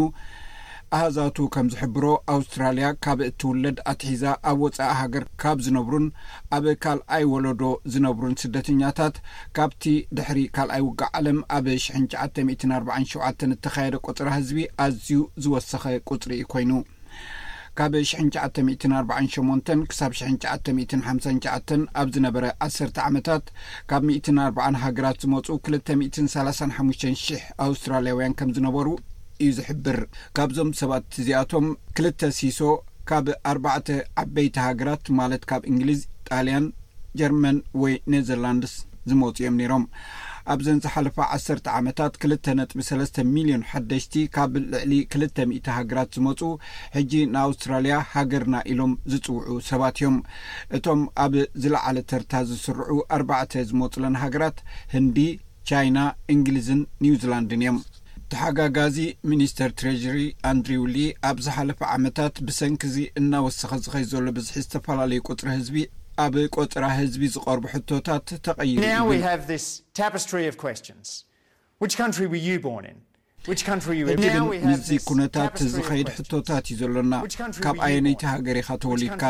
[0.98, 6.06] ኣህዛቱ ከም ዝሕብሮ ኣውስትራልያ ካብ እትውለድ ኣትሒዛ ኣብ ወጻኢ ሃገር ካብ ዝነብሩን
[6.58, 9.16] ኣብ ካልኣይ ወለዶ ዝነብሩን ስደተኛታት
[9.60, 9.84] ካብቲ
[10.20, 15.84] ድሕሪ ካልኣይ ውጋ ዓለም ኣብ ሽን ሸዓተ ት ኣርባ ሸውተ እተኸየደ ቈጽራ ህዝቢ ኣዝዩ ዝወሰኸ
[16.12, 16.72] ቁፅሪ ኮይኑ
[17.80, 22.98] ካብ ሽን ሸዓተ 1ትን ኣርባን ሸሞንተ ክሳብ ሽን ሸዓተ ን ሓምሳን ሸዓተን ኣብ ዝነበረ 1ሰርተ
[23.10, 23.44] ዓመታት
[23.90, 28.88] ካብ 1ትን ኣርባ0ን ሃገራት ዝመፁ ክልተ ሚ3ላሳን ሓሙሽተን 00 ኣውስትራልያውያን ከም ዝነበሩ
[29.48, 30.00] እዩ ዝሕብር
[30.40, 31.68] ካብዞም ሰባት እዚኣቶም
[32.00, 32.62] ክልተ ሲሶ
[33.12, 33.90] ካብ ኣርባዕተ
[34.24, 36.66] ዓበይቲ ሃገራት ማለት ካብ እንግሊዝ ጣልያን
[37.22, 38.74] ጀርመን ወይ ኔዘርላንድስ
[39.12, 39.84] ዝመጽ እዮም ነይሮም
[40.54, 46.42] ኣብዘን ዝሓለፈ ዓሰርተ ዓመታት ክልተ ነጥቢ ሰለስተ ሚልዮን ሓደሽቲ ካብ ልዕሊ ክልተ 0ኢ ሃገራት ዝመፁ
[46.96, 50.18] ሕጂ ንኣውስትራልያ ሃገርና ኢሎም ዝፅውዑ ሰባት እዮም
[50.78, 54.60] እቶም ኣብ ዝለዓለ ተርታ ዝስርዑ ኣርባዕተ ዝመፅለን ሃገራት
[54.96, 55.20] ህንዲ
[55.72, 56.00] ቻይና
[56.36, 57.80] እንግሊዝን ኒውዚላንድን እዮም
[58.34, 58.98] ተሓጋጋዚ
[59.32, 60.18] ሚኒስተር ትረዥሪ
[60.52, 60.96] ኣንድሪውሊ
[61.30, 65.84] ኣብ ዝሓለፈ ዓመታት ብሰንኪ ዚ እናወሰኺ ዝኸይ ዘሎ ብዝሒ ዝተፈላለዩ ቁጥሪ ህዝቢ
[66.26, 68.88] ኣብ ቆፅራ ህዝቢ ዝቀርቡ ሕቶታት ተቀይዱና
[69.26, 69.34] ሃ
[69.66, 69.68] ስ
[70.00, 71.10] ታፐስትሪ ፍ ስንስ
[71.82, 72.98] w ካንትሪ ወ ዩ ቦርን
[73.52, 73.52] እ
[74.70, 77.14] ምዚ ኩነታት ዝኸይድ ሕቶታት እዩ ዘሎና
[77.64, 79.22] ካብ ኣየነይቲ ሃገር ኢኻ ተወሊካ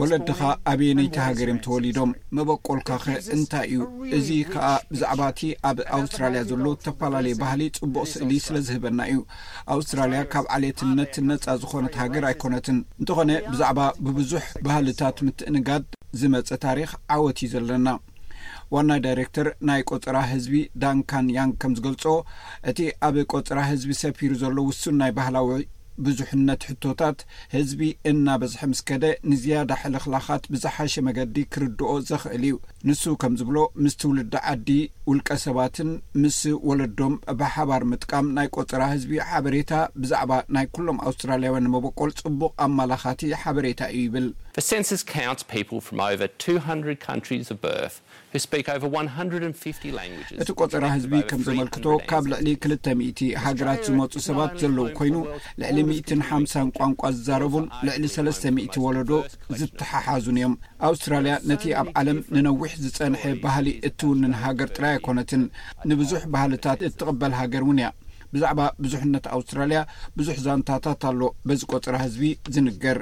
[0.00, 0.40] ወለድኻ
[0.72, 3.06] ኣብየ ነይቲ ሃገርም ተወሊዶም መበቆልካ ኸ
[3.36, 3.82] እንታይ እዩ
[4.18, 9.20] እዚ ከዓ ብዛዕባ እቲ ኣብ ኣውስትራልያ ዘሎ ዝተፈላለየ ባህሊ ጽቡቅ ስእሊ ስለ ዝህበና እዩ
[9.74, 15.86] ኣውስትራልያ ካብ ዓልየትነት ነጻ ዝኾነት ሃገር ኣይኮነትን እንተኾነ ብዛዕባ ብብዙሕ ባህልታት ምትእንጋድ
[16.22, 17.88] ዝመጸ ታሪኽ ዓወት እዩ ዘለና
[18.74, 22.04] ዋና ዳይረክተር ናይ ቆጽራ ህዝቢ ዳንካን ያንግ ከም ዝገልጾ
[22.70, 25.58] እቲ ኣብ ቆጽራ ህዝቢ ሰፊሩ ዘሎ ውሱን ናይ ባህላዊ
[26.06, 27.18] ብዙሕነት ሕቶታት
[27.54, 27.80] ህዝቢ
[28.10, 32.54] እናበዝሒ ምስከ ደ ንዝያዳ ሕልክላኻት ብዝሓሸ መገዲ ክርድኦ ዘኽእል እዩ
[32.88, 34.68] ንሱ ከም ዝብሎ ምስ ትውልዲ ዓዲ
[35.10, 35.90] ውልቀ ሰባትን
[36.22, 43.20] ምስ ወለዶም ብሓባር ምጥቃም ናይ ቆጽራ ህዝቢ ሓበሬታ ብዛዕባ ናይ ኩሎም ኣውስትራልያውያን ንመበቆል ጽቡቕ ኣመላኻቲ
[43.42, 44.28] ሓበሬታ እዩ ይብል
[48.38, 48.48] እቲ
[50.58, 55.16] ቈጽራ ህዝቢ ከም ዘመልክቶ ካብ ልዕሊ ክልተ 0ኢቲ ሃገራት ዝመፁእ ሰባት ዘለዉ ኮይኑ
[55.60, 59.10] ልዕሊ ምትንሓምሳን ቋንቋ ዝዛረቡን ልዕሊ ሰለስተ 00ቲ ወለዶ
[59.60, 60.54] ዝተሓሓዙን እዮም
[60.90, 65.42] ኣውስትራልያ ነቲ ኣብ ዓለም ንነዊሕ ዝጸንሐ ባህሊ እትውንን ሃገር ጥራይ ኣይኮነትን
[65.92, 67.88] ንብዙሕ ባህልታት እትቕበል ሃገር እውን እያ
[68.34, 69.78] ብዛዕባ ብዙሕነት ኣውስትራልያ
[70.18, 72.22] ብዙሕ ዛንታታት ኣሎ በዚ ቈጽራ ህዝቢ
[72.56, 72.98] ዝንገር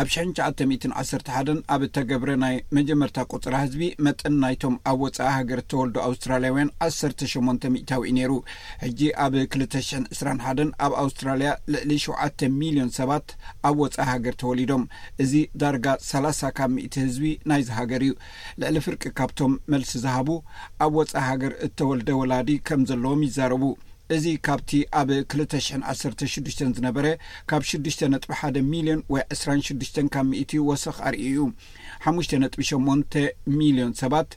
[0.00, 4.98] ኣብ ሽን ሸዓተ ት ዓሰርተ ሓደን ኣብ እተገብረ ናይ መጀመርታ ቁፅራ ህዝቢ መጠን ናይቶም ኣብ
[5.04, 8.32] ወፃኢ ሃገር እተወልዶ ኣውስትራሊያውያን ዓሰርተ ሸሞንተ ሚእታዊ ዩ ነይሩ
[8.84, 13.26] ሕጂ ኣብ ክልተ ሽን እስራ ሓደን ኣብ ኣውስትራሊያ ልዕሊ ሸውዓተ ሚሊዮን ሰባት
[13.70, 14.84] ኣብ ወፃኢ ሃገር ተወሊዶም
[15.24, 18.14] እዚ ዳርጋ ሰላሳ ካብ ምኢቲ ህዝቢ ናይዝ ሃገር እዩ
[18.62, 20.30] ልዕሊ ፍርቂ ካብቶም መልሲ ዝሃቡ
[20.86, 23.64] ኣብ ወፃኢ ሃገር እተወልደ ወላዲ ከም ዘለዎም ይዛረቡ
[24.14, 24.70] እዚ ካብቲ
[25.00, 27.06] ኣብ ክልተ ሽሕን ዓሰርተ ሽዱሽተን ዝነበረ
[27.50, 31.38] ካብ ሽዱሽተ ነጥቢ ሓደ ሚሊዮን ወይ ዕስራን ሽዱሽተን ካብ ምእት ወስኽ አርእ እዩ
[32.04, 33.12] ሓሙሽተ ነጥቢ ሸሞንተ
[33.60, 34.30] ሚሊዮን ሰባት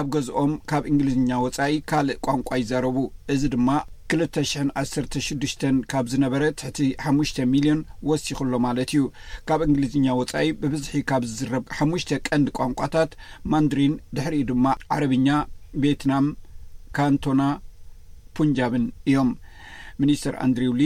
[0.00, 2.96] ኣብ ገዝኦም ካብ እንግሊዝኛ ወጻኢ ካልእ ቋንቋ ይዛረቡ
[3.34, 3.68] እዚ ድማ
[4.12, 9.04] ክልተ ሽሕን ዓሰርተ ሽዱሽተን ካብ ዝነበረ ትሕቲ ሓሙሽተ ሚሊዮን ወሲኽ ሎ ማለት እዩ
[9.50, 13.12] ካብ እንግሊዝኛ ወጻኢ ብብዝሒ ካብ ዝዝረብ ሓሙሽተ ቀንዲ ቋንቋታት
[13.54, 15.28] ማንድሪን ድሕሪኡ ድማ ዓረብኛ
[15.84, 16.26] ቪየትናም
[16.98, 17.42] ካንቶና
[18.38, 19.30] ፑንጃብን እዮም
[20.02, 20.84] ሚኒስትር ኣንድሪው ሊ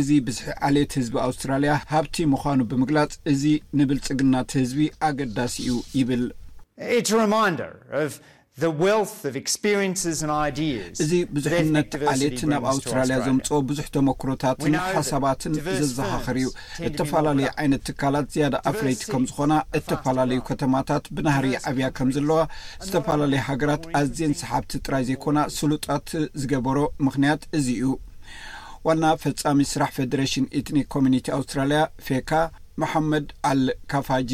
[0.00, 3.42] እዚ ብዝሒ ዓሌየት ህዝቢ ኣውስትራልያ ሃብቲ ምዃኑ ብምግላጽ እዚ
[3.80, 4.78] ንብልጽግናት ህዝቢ
[5.08, 6.24] ኣገዳሲ እዩ ይብል
[11.02, 16.48] እዚ ብዙሕነት ዓልየ ናብ ኣውስትራልያ ዘምፅኦ ብዙሕ ተሞክሮታትን ሓሳባትን ዘዘኻኽር እዩ
[16.88, 22.38] እተፈላለዩ ዓይነት ትካላት ዝያዳ ኣፍረይቲ ከም ዝኾና እተፈላለዩ ከተማታት ብናህር ዓብያ ከም ዘለዋ
[22.86, 26.08] ዝተፈላለዩ ሃገራት ኣዝን ሰሓብቲ ጥራይ ዘይኮና ስሉጣት
[26.42, 27.90] ዝገበሮ ምኽንያት እዚ እዩ
[28.88, 32.30] ዋና ፈፃሚ ስራሕ ፌደሬሽን ኢትኒ ኮሚኒቲ ኣውስትራልያ ፌካ
[32.82, 34.30] መሓመድ ኣልካፋጂ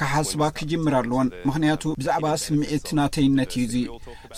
[0.00, 3.74] ካሓስባ ክጅምር ኣለዎን ምክንያቱ ብዛዕባ ስምዒት ናተይነት እዩ እዙ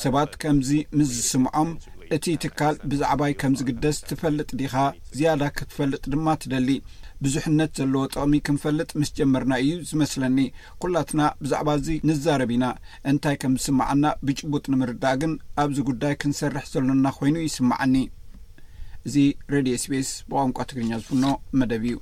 [0.04, 0.70] ሰባት ከምዚ
[1.00, 1.70] ምስ ዝስምዖም
[2.16, 4.74] እቲ ትካል ብዛዕባይ ከም ዚግደስ ትፈልጥ ዲኻ
[5.18, 6.68] ዝያዳ ክትፈልጥ ድማ ትደሊ
[7.24, 10.38] ብዙሕነት ዘለዎ ጥቕሚ ክንፈልጥ ምስ ጀመርና እዩ ዝመስለኒ
[10.82, 12.64] ኵላትና ብዛዕባ እዙ ንዛረብ ኢና
[13.12, 15.32] እንታይ ከም ዝስምዐና ብጭቡጥ ንምርዳእ ግን
[15.64, 17.94] ኣብዚ ጉዳይ ክንሰርሕ ዘሎና ኮይኑ ይስማዐኒ
[19.08, 19.16] እዚ
[19.56, 21.24] ሬድዮ ስቤኤስ ብቋንቋ ትግርኛ ዝፍኖ
[21.60, 21.96] መደብ እዩ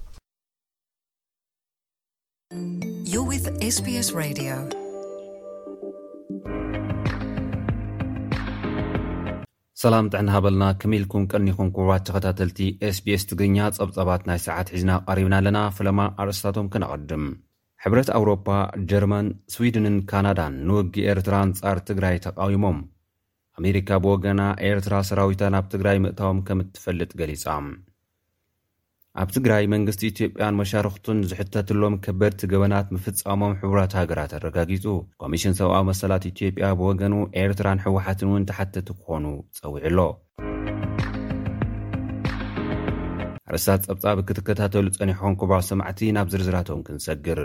[9.83, 12.59] ሰላም ጥዕናሃበልና ከም ኢልኩም ቀኒኹም ኩባ ተ ኸታተልቲ
[12.95, 17.25] sbs ትግርኛ ጸብጻባት ናይ ሰዓት ሒዝና ቀሪብና ኣለና ፍለማ ኣርእስታቶም ክነቐድም
[17.85, 18.49] ሕብረት ኣውሮፓ
[18.91, 22.81] ጀርማን ስዊድንን ካናዳን ንውጊ ኤርትራንጻር ትግራይ ተቃዊሞም
[23.61, 27.47] ኣሜሪካ ብወገና ኤርትራ ሰራዊታ ናብ ትግራይ ምእታቦም ከም እትፈልጥ ገሊጻ
[29.21, 34.85] ኣብ ትግራይ መንግስቲ ኢትዮጵያን መሻርክቱን ዝሕተትሎም ከበድቲ ገበናት ምፍጻሞም ሕቡራት ሃገራት ኣረጋጊጹ
[35.23, 39.25] ኮሚሽን ሰብኣዊ መሰላት ኢትዮጵያ ብወገኑ ኤርትራን ሕወሓትን እውን ተሓተቲ ክኾኑ
[39.59, 40.05] ጸዊዕ ሎ
[43.55, 47.39] ርሳት ጸብጻብ ክትከታተሉ ጸኒሖም ኩባ ሰማዕቲ ናብ ዝርዝራቶም ክንሰግር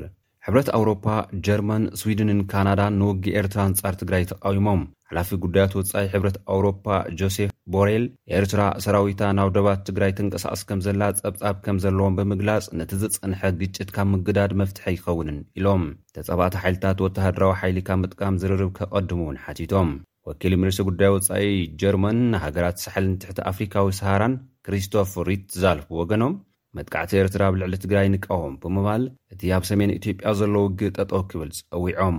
[0.48, 1.06] ሕብረት ኣውሮፓ
[1.46, 6.86] ጀርመን ስዊድንን ካናዳን ንውጊ ኤርትራንፃር ትግራይ ተቃዊሞም ሓላፊ ጉዳያት ወፃኢ ሕብረት ኣውሮፓ
[7.20, 8.04] ጆሴፍ ቦሬል
[8.40, 13.90] ኤርትራ ሰራዊታ ናብ ደባት ትግራይ ትንቀሳቐስ ከም ዘላ ጸብጻብ ከም ዘለዎም ብምግላፅ ነቲ ዘፀንሐ ግጭት
[13.98, 15.86] ካብ ምግዳድ መፍትሐ ይኸውንን ኢሎም
[16.18, 19.92] ተጸባእቲ ሓይልታት ወተሃድራዊ ሓይሊካብ ምጥቃም ዝርርብ ኬቐድሙ እውን ሓቲቶም
[20.30, 21.48] ወኪል ሚኒስት ጉዳይ ወፃኢ
[21.84, 24.36] ጀርመን ንሃገራት ሳሕልን ትሕቲ ኣፍሪካዊ ሳሃራን
[24.68, 26.36] ክሪስቶፈ ሪት ዛልፉ ወገኖም
[26.78, 31.50] መጥቃዕቲ ኤርትራ ኣብ ልዕሊ ትግራይ ንቃወም ብምባል እቲ ኣብ ሰሜን ኢትዮጵያ ዘሎ ውግእ ጠጠው ክብል
[31.58, 32.18] ዝጸዊዖም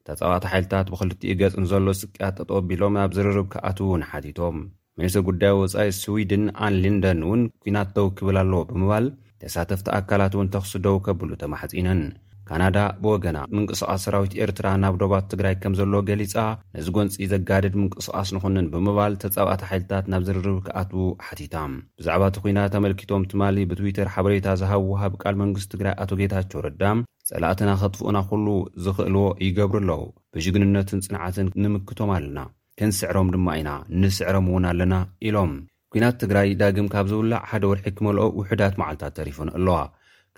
[0.00, 4.56] እተጻዋዕቲ ሓይልታት ብኽልቲኡ ገጽንዘሎ ጽቅኣት ጠጠ ኣቢሎም ኣብ ዝርርብ ክኣትዉ ውን ሓቲቶም
[4.98, 9.06] ሚኒስትር ጉዳይ ወጻኢ ስዊድን ኣንሊንደን እውን ኲናት ተው ክብል ኣለዎ ብምባል
[9.42, 12.02] ተሳተፍቲ ኣካላት እውን ተኽስደው ኬብሉ ተማሕጺነን
[12.48, 16.34] ካናዳ ብወገና ምንቅስቓስ ሰራዊት ኤርትራ ናብ ዶባት ትግራይ ከም ዘሎዎ ገሊፃ
[16.76, 20.92] ነዚ ጐንፂ ዘጋደድ ምንቅስቓስ ንኹንን ብምባል ተጻብኣቲ ሓይልታት ናብ ዝርርብ ክኣት
[21.28, 21.54] ሓቲታ
[22.00, 26.84] ብዛዕባ እቲ ኩናት ተመልኪቶም ትማሊ ብትዊተር ሓበሬታ ዝሃብ ውሃብ ቃል መንግስት ትግራይ ኣቶ ጌታቸው ረዳ
[27.30, 28.46] ጸላእትና ከጥፍኡና ኩሉ
[28.84, 30.02] ዝኽእልዎ ይገብሩ ኣለው
[30.34, 32.38] ብጅግንነትን ፅንዓትን ንምክቶም ኣለና
[32.78, 33.70] ክንስዕሮም ድማ ኢና
[34.02, 34.94] ንስዕሮም እውን ኣለና
[35.26, 35.52] ኢሎም
[35.92, 39.76] ኩናት ትግራይ ዳግም ካብ ዝውላዕ ሓደ ወርሒ ክመልኦ ውሕዳት መዓልታት ተሪፉን ኣለዋ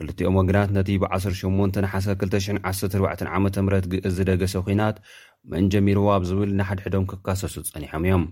[0.01, 4.97] ክልቲኦም ወግናት ነቲ ብ181214ዓ ም ግእዝ ዝደገሰ ዅናት
[5.51, 8.25] ምእን ጀሚርዎ ኣብ ዚብል ንሓድሕዶም ኪካሰሱ ጸኒሖም እዮም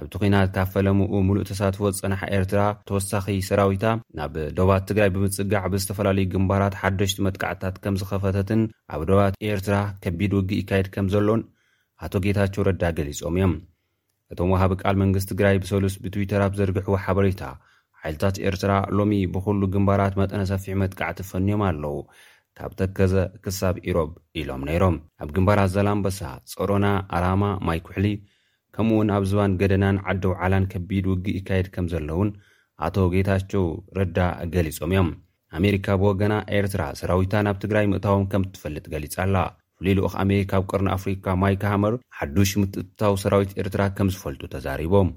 [0.00, 3.84] ኣብቲ ዄናት ካብ ፈለሙኡ ምሉእ ተሳትፎ ጸናሓ ኤርትራ ተወሳኺ ሰራዊታ
[4.18, 8.60] ናብ ደባት ትግራይ ብምጽጋዕ ብዝተፈላለዩ ግምባራት ሓደሽቲ መጥቃዕትታት ከም ዝኸፈተትን
[8.96, 11.40] ኣብ ደባት ኤርትራ ከቢድ ውጊ ይካየድ ከም ዘሎን
[12.06, 13.54] ኣቶ ጌታቸው ረዳ ገሊጾም እዮም
[14.32, 17.42] እቶም ውሃቢ ቃል መንግስቲ ትግራይ ብሰሉስ ብትዊተርብ ዜርግሕዎ ሓበሬታ
[18.02, 21.96] ሓይለታት ኤርትራ ሎሚ ብኩሉ ግንባራት መጠነ ሰፊሕ መጥቃዕቲ ፈንዮም ኣለው
[22.58, 26.20] ካብ ተከዘ ክሳብ ኢሮብ ኢሎም ነይሮም ኣብ ግንባራት ዘላንበሳ
[26.52, 28.06] ፀሮና ኣላማ ማይክ ውሕሊ
[28.76, 32.30] ከምኡ እውን ኣብ ዝባን ገደናን ዓዲ ውዓላን ከቢድ ውጊ ይካየድ ከም ዘለእውን
[32.86, 33.64] ኣቶ ጌታቸው
[33.98, 34.18] ረዳ
[34.54, 35.08] ገሊፆም እዮም
[35.58, 39.36] ኣሜሪካ ብወገና ኤርትራ ሰራዊታ ናብ ትግራይ ምእታቦም ከም እትፈልጥ ገሊፅ ኣላ
[39.78, 45.10] ፍለሉኡክ ኣሜሪካ ኣብ ቅርኒ ኣፍሪካ ማይክ ሃመር ሓዱሽ ምትእትታዊ ሰራዊት ኤርትራ ከም ዝፈልጡ ተዛሪቦም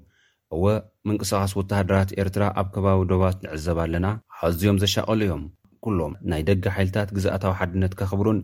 [0.55, 0.63] እወ
[1.07, 4.07] ምንቅስቓስ ወተህደራት ኤርትራ ኣብ ከባቢ ዶባት ንዕዘባ ኣለና
[4.39, 5.43] ሐዝዮም ዘሻቐሉ እዮም
[5.85, 8.39] ኵሎም ናይ ደገ ሓይልታት ግዛእታዊ ሓድነት ኬኽብሩን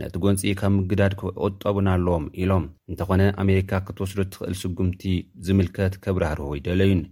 [0.00, 5.02] ነቲ ጐንጺ ካብ ምግዳድ ክቕጠቡን ኣለዎም ኢሎም እንተኾነ ኣሜሪካ ክትወስዶ እትኽእል ስጉምቲ
[5.46, 7.02] ዝምልከት ኬብራህርህቦ ይደለዩን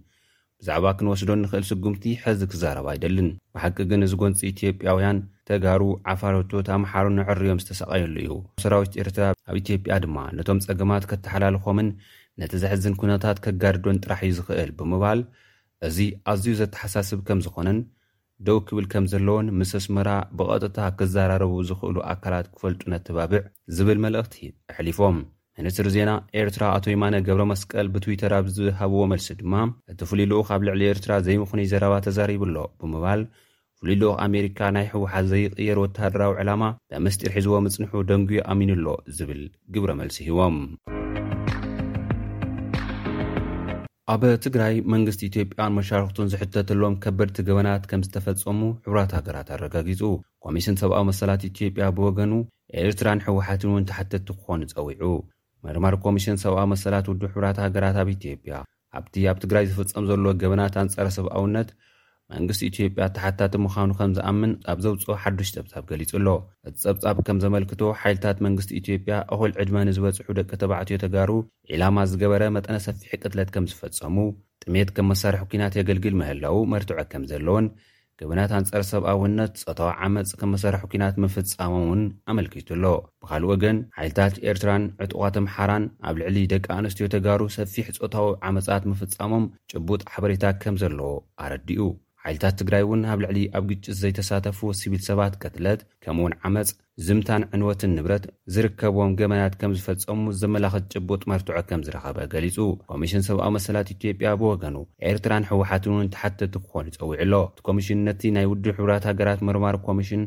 [0.61, 5.81] ብዛዕባ ክንወስዶ ንኽእል ስጕምቲ ሕዚ ክዛረባ ኣይደልን ብሓቂ ግን እዚ ጐንፂ ኢትጵያውያን ተጋሩ
[6.13, 11.87] ዓፋረቶት ኣምሓሩ ንዕርዮም ዝተሰቓየሉ እዩ ሰራዊት ኤርትራ ኣብ ኢትጵያ ድማ ነቶም ጸገማት ከተሓላልኾምን
[12.39, 15.19] ነቲ ዜሕዝን ኵነታት ኬጋድዶን ጥራሕ እዩ ዝኽእል ብምባል
[15.87, 15.97] እዚ
[16.31, 17.79] ኣዝዩ ዘተሓሳስብ ከም ዝዀነን
[18.47, 23.41] ደው ክብል ከም ዘለውን ምስ ስመራ ብቐጥታ ኪዘራረቡ ዝኽእሉ ኣካላት ክፈልጡነትተባብዕ
[23.77, 24.35] ዝብል መልእኽቲ
[24.73, 25.17] ኣሕሊፎም
[25.59, 29.53] ሚኒስትሪ ዜና ኤርትራ ኣቶይማነ ገብረ መስቀል ብትዊተር ኣብ ዝሃብዎ መልሲ ድማ
[29.91, 33.21] እቲ ፍሉይ ልኡኽ ኣብ ልዕሊ ኤርትራ ዘይምኹነይ ዘረባ ተዛሪቡ ኣሎ ብምባል
[33.81, 36.63] ፍሉይ ልኡኽ ኣሜሪካ ናይ ሕውሓት ዘይቕየር ወተሃደራዊ ዕላማ
[36.95, 38.87] ንምስጢር ሒዝዎ ምጽንሑ ደንጉዩ ኣሚኑኣሎ
[39.19, 39.43] ዚብል
[39.75, 40.57] ግብረ መልሲ ሂዎም
[44.11, 50.01] ኣብ ትግራይ መንግስቲ ኢትዮጵያን መሻርክቱን ዝሕተተሎዎም ከበድቲ ገበናት ከም ዝተፈፀሙ ሕብራት ሃገራት ኣረጋጊፁ
[50.45, 52.31] ኮሚሽን ሰብኣዊ መሰላት ኢትዮጵያ ብወገኑ
[52.83, 55.03] ኤርትራን ሕወሓትን እውን ተሓተቲ ክኾኑ ፀዊዑ
[55.65, 58.53] ምርማር ኮሚሽን ሰብኣዊ መሰላት ውድ ሕራት ሃገራት ኣብ ኢትዮጵያ
[58.99, 61.71] ኣብቲ ኣብ ትግራይ ዝፍፀም ዘሎ ገበናት ኣንፀረሰብ ኣውነት
[62.35, 66.27] መንግስቲ ኢትዮጵያ እተሓታቲ ምዃኑ ከም ዝኣምን ኣብ ዘውጽኦ ሓዱሽ ጸብጻብ ገሊጹ ኣሎ
[66.69, 71.31] እቲ ጸብጻብ ከም ዘመልክቶ ሓይልታት መንግስቲ ኢትዮጵያ እኹል ዕድመንዝበጽሑ ደቂ ተባዕትዮ ተጋሩ
[71.71, 74.15] ዒላማ ዝገበረ መጠነ ሰፊሕ ቅትለት ከም ዝፈጸሙ
[74.65, 77.67] ጥሜት ከም መሳርሒ ኩናት የገልግል ምህላዉ መርትዖ ከም ዘለዎን
[78.21, 82.01] ገበናት ኣንጸረ ሰብኣውነት ፆታዊ ዓመፅ ከም መሳርሒ ኲናት ምፍጻሞም እውን
[82.33, 82.83] ኣመልኪቱኣሎ
[83.23, 89.47] ብኻልእ ወግን ሓይልታት ኤርትራን ዕጡቓት ምሓራን ኣብ ልዕሊ ደቂ ኣንስትዮ ተጋሩ ሰፊሕ ፆታዊ ዓመጻት ምፍጻሞም
[89.73, 91.09] ጭቡጥ ሓበሬታት ከም ዘለዎ
[91.45, 91.83] ኣረዲኡ
[92.25, 96.69] ሓይልታት ትግራይ እውን ኣብ ልዕሊ ኣብ ግጭት ዘይተሳተፉ ሲቢል ሰባት ከትለት ከምኡ እውን ዓመፅ
[97.05, 102.57] ዝምታን ዕንወትን ንብረት ዝርከቦም ገበናት ከም ዝፈጸሙ ዘመላኽት ጭቡጥ መርትዖ ከም ዝረኸበ ገሊጹ
[102.91, 104.75] ኮሚሽን ሰብኣዊ መሰላት ኢትዮጵያ ብወገኑ
[105.11, 109.77] ኤርትራን ሕወሓትን እውን ተሓተቲ ክኾኑ ይጸዊዕ ሎ እቲ ኮሚሽን ነቲ ናይ ውድብ ሕብራት ሃገራት ምርማር
[109.89, 110.23] ኮሚሽን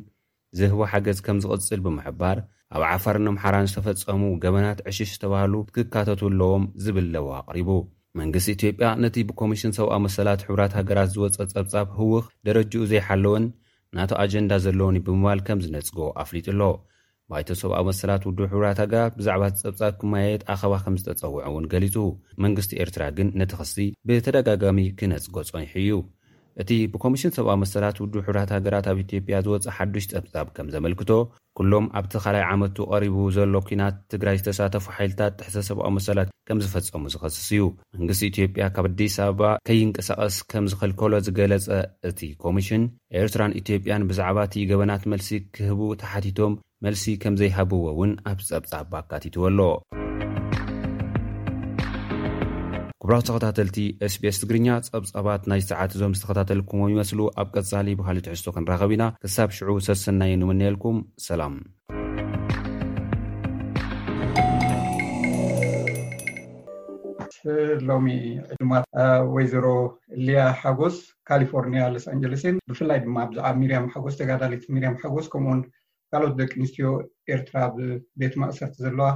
[0.61, 2.41] ዝህቦ ሓገዝ ከም ዝቕጽል ብምሕባር
[2.77, 7.69] ኣብ ዓፋር ንምሓራን ዝተፈጸሙ ገበናት ዕሽሽ ዝተባህሉ ትክካተቱ ኣለዎም ዝብል ኣለዎ ኣቕሪቡ
[8.21, 13.45] መንግስቲ ኢትዮጵያ ነቲ ብኮሚሽን ሰብኣ መሰላት ሕብራት ሃገራት ዝወፀ ጸብጻብ ህውኽ ደረጅኡ ዘይሓለወን
[13.97, 16.61] ናተ ኣጀንዳ ዘለውኒ ብምባል ከም ዝነጽጎ ኣፍሊጡኣሎ
[17.33, 21.97] ባይተ ሰብኣ መሰላት ውዱ ሕብራት ሃገራት ብዛዕባ ጸብጻብ ክመያየት ኣኸባ ከም ዝተጸውዑ እውን ገሊጹ
[22.45, 23.77] መንግስቲ ኤርትራ ግን ነቲ ኽሲ
[24.09, 25.91] ብተደጋጋሚ ክነጽጎ ጾኒሑ እዩ
[26.63, 31.11] እቲ ብኮሚሽን ሰብኣዊ መሰላት ውድ ሕብራት ሃገራት ኣብ ኢትዮጵያ ዝወፅእ ሓዱሽ ፀብፃብ ከም ዘመልክቶ
[31.59, 37.05] ኩሎም ኣብቲ ካላይ ዓመቱ ቀሪቡ ዘሎ ኩናት ትግራይ ዝተሳተፉ ሓይልታት ጥሕተ ሰብኣዊ መሰላት ከም ዝፈፀሙ
[37.15, 37.63] ዝኸስስ እዩ
[37.99, 41.69] መንግስቲ ኢትዮጵያ ካብ ኣዲስ ኣበባ ከይንቀሳቐስ ከም ዝኸልከሎ ዝገለፀ
[42.11, 42.85] እቲ ኮሚሽን
[43.23, 46.55] ኤርትራን ኢትዮጵያን ብዛዕባ እቲ ገበናት መልሲ ክህቡ ተሓቲቶም
[46.87, 49.73] መልሲ ከም ዘይሃብዎ እውን ኣብ ፀብጻ ኣካቲትዎ ኣሎዎ
[53.07, 53.79] ክብራክ ተከታተልቲ
[54.13, 59.71] ስቤስ ትግርኛ ፀብፃባት ናይ ሰዓት እዞም ዝተከታተልኩምዎም ይመስሉ ኣብ ቀፃሊ ባሃሊትሕዝቶ ክንራከብ ኢና ክሳብ ሽዑ
[59.87, 61.55] ሰስናየ ንውንኤልኩም ሰላም
[67.91, 68.09] ሎሚ
[68.57, 68.87] ዕድማት
[69.35, 69.67] ወይዘሮ
[70.29, 70.97] ልያ ሓጎስ
[71.33, 75.61] ካሊፎርኒያ ሎስ ኣንጀለስን ብፍላይ ድማ ብዛዕባ ሚርያም ሓጎስ ተጋዳሊት ሚርያም ሓጎስ ከምውን
[76.13, 76.89] ካልኦት ደቂ ኣንስትዮ
[77.37, 79.11] ኤርትራ ብቤት ማእሰርቲ ዘለዋ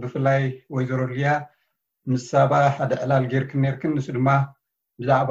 [0.00, 0.42] ብፍላይ
[0.74, 1.28] ወይዘሮ ልያ
[2.10, 4.28] ምስ ሳባ ሓደ ዕላል ጌይርክን ኔርክን ንሱ ድማ
[5.00, 5.30] ብዛዕባ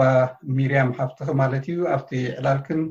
[0.56, 2.82] ሚርያም ሃፍትኺ ማለት እዩ ኣብቲ ዕላልክን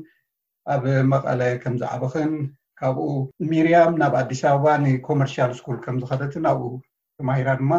[0.73, 2.31] ኣብ መቐለ ከምዝዓበክን
[2.79, 3.07] ካብኡ
[3.51, 6.69] ሚርያም ናብ ኣዲስ ኣበባ ንኮመርሽል ስኩል ከምዝከለትን ኣብኡ
[7.19, 7.73] ተማሂራ ድማ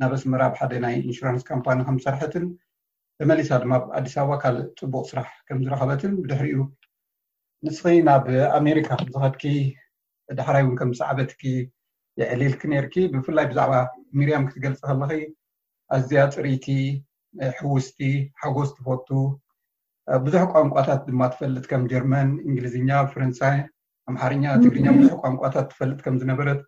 [0.00, 2.46] ናብ ኣስምር ኣብ ሓደ ናይ ኢንሹራንስ ካምፓኒ ከምዝሰርሐትን
[3.20, 6.60] ብመሊሳ ድማ ኣብ ኣዲስ ኣበባ ካልእ ፅቡቅ ስራሕ ከምዝረከበትን ብድሕሪ እዩ
[7.64, 8.24] ንስኪ ናብ
[8.58, 9.42] ኣሜሪካ ክምዝኸድኪ
[10.38, 11.42] ዳሕራይ እውን ከም ሰዕበትኪ
[12.20, 13.72] የዕሊልኪ ነርኪ ብፍላይ ብዛዕባ
[14.18, 15.12] ሚርያም ክትገልፅ ከለኪ
[15.96, 16.66] ኣዝያ ፅርኢቲ
[17.58, 17.98] ሕውስቲ
[18.42, 19.08] ሓጎስ ትፈቱ
[20.24, 23.56] ብዙሕ ቋንቋታት ድማ ትፈልጥ ከም ጀርመን እንግሊዝኛ ፈረንሳይ
[24.10, 26.60] ኣምሓርኛ ትግርኛ ብዙሕ ቋንቋታት ትፈልጥ ከምዝነበረት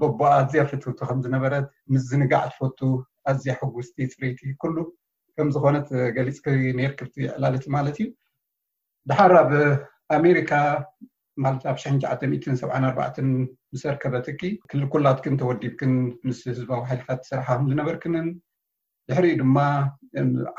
[0.00, 2.80] ቦቦ ኣዝያ ፍትህቱ ከምዝነበረት ምስዝንጋዕ ትፈቱ
[3.32, 4.76] ኣዝያ ሕውስቲ ፅርኢቲ ኩሉ
[5.36, 6.40] ከምዝኮነት ገሊፅ
[6.78, 8.08] ነርክብትዕላልቲ ማለት እዩ
[9.08, 9.50] ድሓር ኣብ
[10.18, 10.52] ኣሜሪካ
[11.44, 13.20] ማለት ኣብ ሸዓ74
[13.74, 15.94] ምሰርከበትኪ ክልኩላትክን ተወዲብክን
[16.28, 18.26] ምስ ህዝባዊ ሓይልታት ተስራሓ ከምዝነበርክንን
[19.10, 19.58] ድሕሪ ድማ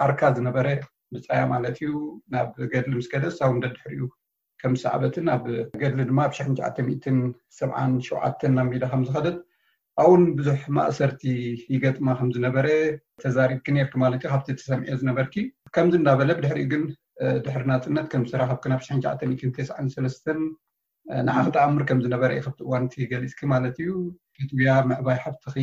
[0.04, 0.68] ዓርካ ዝነበረ
[1.16, 1.94] ብፃያ ማለት እዩ
[2.34, 4.06] ናብ ገድሊ ምስ ገደስ ኣብ ደ ድሕሪኡ
[4.64, 5.46] ከምሰዕበትን ኣብ
[5.82, 7.14] ገድሊ ድማ ኣብ ሽሸዓ7
[7.60, 7.72] ሸዓ
[8.64, 9.38] ኣሚዳ ከምዝኸደት
[10.04, 11.22] ኣውን ብዙሕ ማእሰርቲ
[11.76, 12.68] ይገጥማ ከምዝነበረ
[13.24, 15.36] ተዛሪብክን ርኪ ማለት ዩ ካብቲ ተሰምዐ ዝነበርኪ
[15.78, 16.84] ከምዚ እናበለ ብድሕሪኡ ግን
[17.46, 20.28] ድሕሪና ፅነት ከም ዝተራካብክን ኣብ ሽሸዓ 9ሰስተ
[21.28, 23.90] ንዓ ክትኣምር ከም ዝነበረ እኢ ካብቲ እዋንቲ ገሊፅኪ ማለት እዩ
[24.36, 25.56] ከትውያ ምዕባይ ሓፍትኺ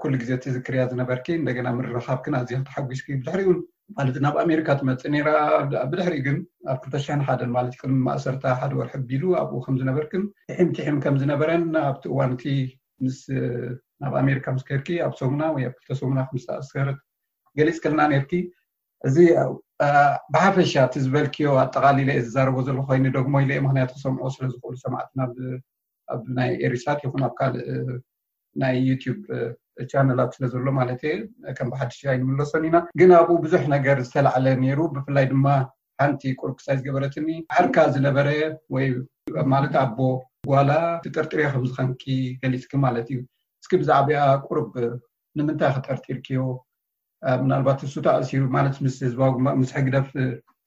[0.00, 3.58] ኩሉ ግዜ ትእዝክርያ ዝነበርኪ እንደገና ምረካብክን ኣዝ ክትሓጒስኪ ብድሕሪእን
[3.98, 5.28] ማለት ናብ ኣሜሪካ ትመፅ ራ
[5.90, 6.36] ብድሕሪ ግን
[6.72, 10.24] ኣብ 2ሽ0ሓን ማለት እዩ ቅልሚ ማእሰርታ ሓደ ወርሒ ቢሉ ኣብኡ ከምዝነበርክን
[10.58, 12.44] ሕም ትሕም ከም ዝነበረን ኣብቲ እዋንቲ
[13.06, 13.18] ምስ
[14.04, 17.00] ናብ ኣሜሪካ ምስክርኪ ኣብ ሶሙና ወይ ኣብ 2ል ሰሙና ክምስተኣስከረት
[17.60, 18.32] ገሊፅ ከለና ነርኪ
[19.08, 19.16] እዚ
[20.34, 25.20] ብሓፈሻ እቲ ዝበልክዮ ኣጠቃሊለ የ ዝዛረቦ ዘሎ ኮይኑ ደሞ ኢ የ ምክንያት ክሰምዖ ስለዝኽእሉ ሰማዕትና
[26.14, 27.64] ኣብ ናይ ኤርስት ይኹን ኣብ ካልእ
[28.62, 29.18] ናይ ዩቲዩብ
[29.90, 31.12] ቻነላት ስለ ዘሎ ማለትየ
[31.58, 35.46] ከም ብሓደሽ ይንምለሶኒ ኢና ግን ኣብኡ ብዙሕ ነገር ዝተላዓለ ነይሩ ብፍላይ ድማ
[36.00, 37.28] ሓንቲ ቁርብ ክሳይ ዝገበረትኒ
[37.60, 38.28] ዕርካ ዝነበረ
[38.76, 39.98] ወይማለት ኣቦ
[40.50, 40.72] ጓላ
[41.04, 42.04] ትጥርጥርዮ ከምዝከንኪ
[42.42, 43.20] ገሊፅኪ ማለት እዩ
[43.62, 44.70] እስኪ ብዛዕባያ ቁርብ
[45.38, 46.40] ንምንታይ ክጠርጢርክዮ
[47.44, 50.08] ምናልባት ንሱ ተኣሲሩ ማለት ምስ ህዝባጉ ምስሒ ግደፍ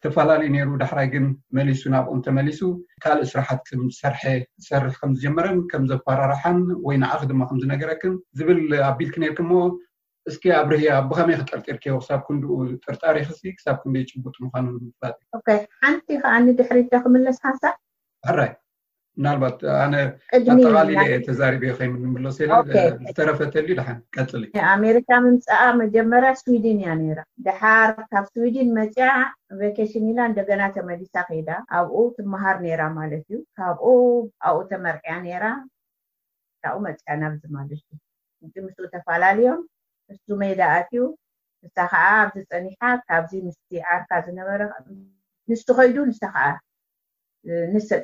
[0.01, 1.25] ዝተፈላለዩ ነይሩ ዳሕራይ ግን
[1.57, 2.59] መሊሱ ናብኦም ተመሊሱ
[3.03, 4.21] ካልእ ስራሓት ከምዝሰርሐ
[4.63, 9.61] ዝሰርሕ ከምዝጀመረን ከምዘፈራርሓን ወይ ንኣኪ ድማ ከምዝነገረክን ዝብል ኣብ ቢልክ ነርክ ሞ
[10.29, 12.49] እስኪ ኣብ ርህያ ብከመይ ክጠርጢርከይዎ ክሳብ ክንኡ
[12.85, 15.15] ጥርጣሪክ ክሳብ ክንደይ ጭቡጡ ምኳኑ ንምፍላጥ
[15.53, 17.75] እዩ ሓንቲ ከዓኒድሕሪቶ ክምለስ ሓንሳብ
[18.29, 18.51] ሃራይ
[19.19, 19.93] ምናልባት ኣነ
[20.37, 22.37] ቅድኣሚጠቃሊለ የ ተዛሪብዮ ከይምንምለሰ
[23.07, 24.31] ዝተረፈተልዩ ድሓ ቀፅ
[24.73, 29.07] ኣሜሪካ ምምፃኣ መጀመርያ ስዊድን እያ ነራ ድሓር ካብ ስዊድን መፅያ
[29.61, 33.87] ቬኬሽን ኢላ እንደገና ተመሊሳ ከይዳ ኣብኡ ትምሃር ነራ ማለት እዩ ካብኡ
[34.51, 35.45] ኣኡ ተመርዕያ ነራ
[36.63, 38.01] ካብኡ መፅያ ናብዚ ማለት ዩ
[38.55, 39.61] እ ምስኡ ተፈላለዮም
[40.13, 41.01] ንሱ ሜዳ ኣትዩ
[41.65, 43.59] ንሳ ከዓ ኣብዚፀኒሓ ካብዚ ምስ
[43.95, 44.61] ዓርካ ዝነበረ
[45.51, 46.45] ንስ ኮይዱ ንሳ ከዓ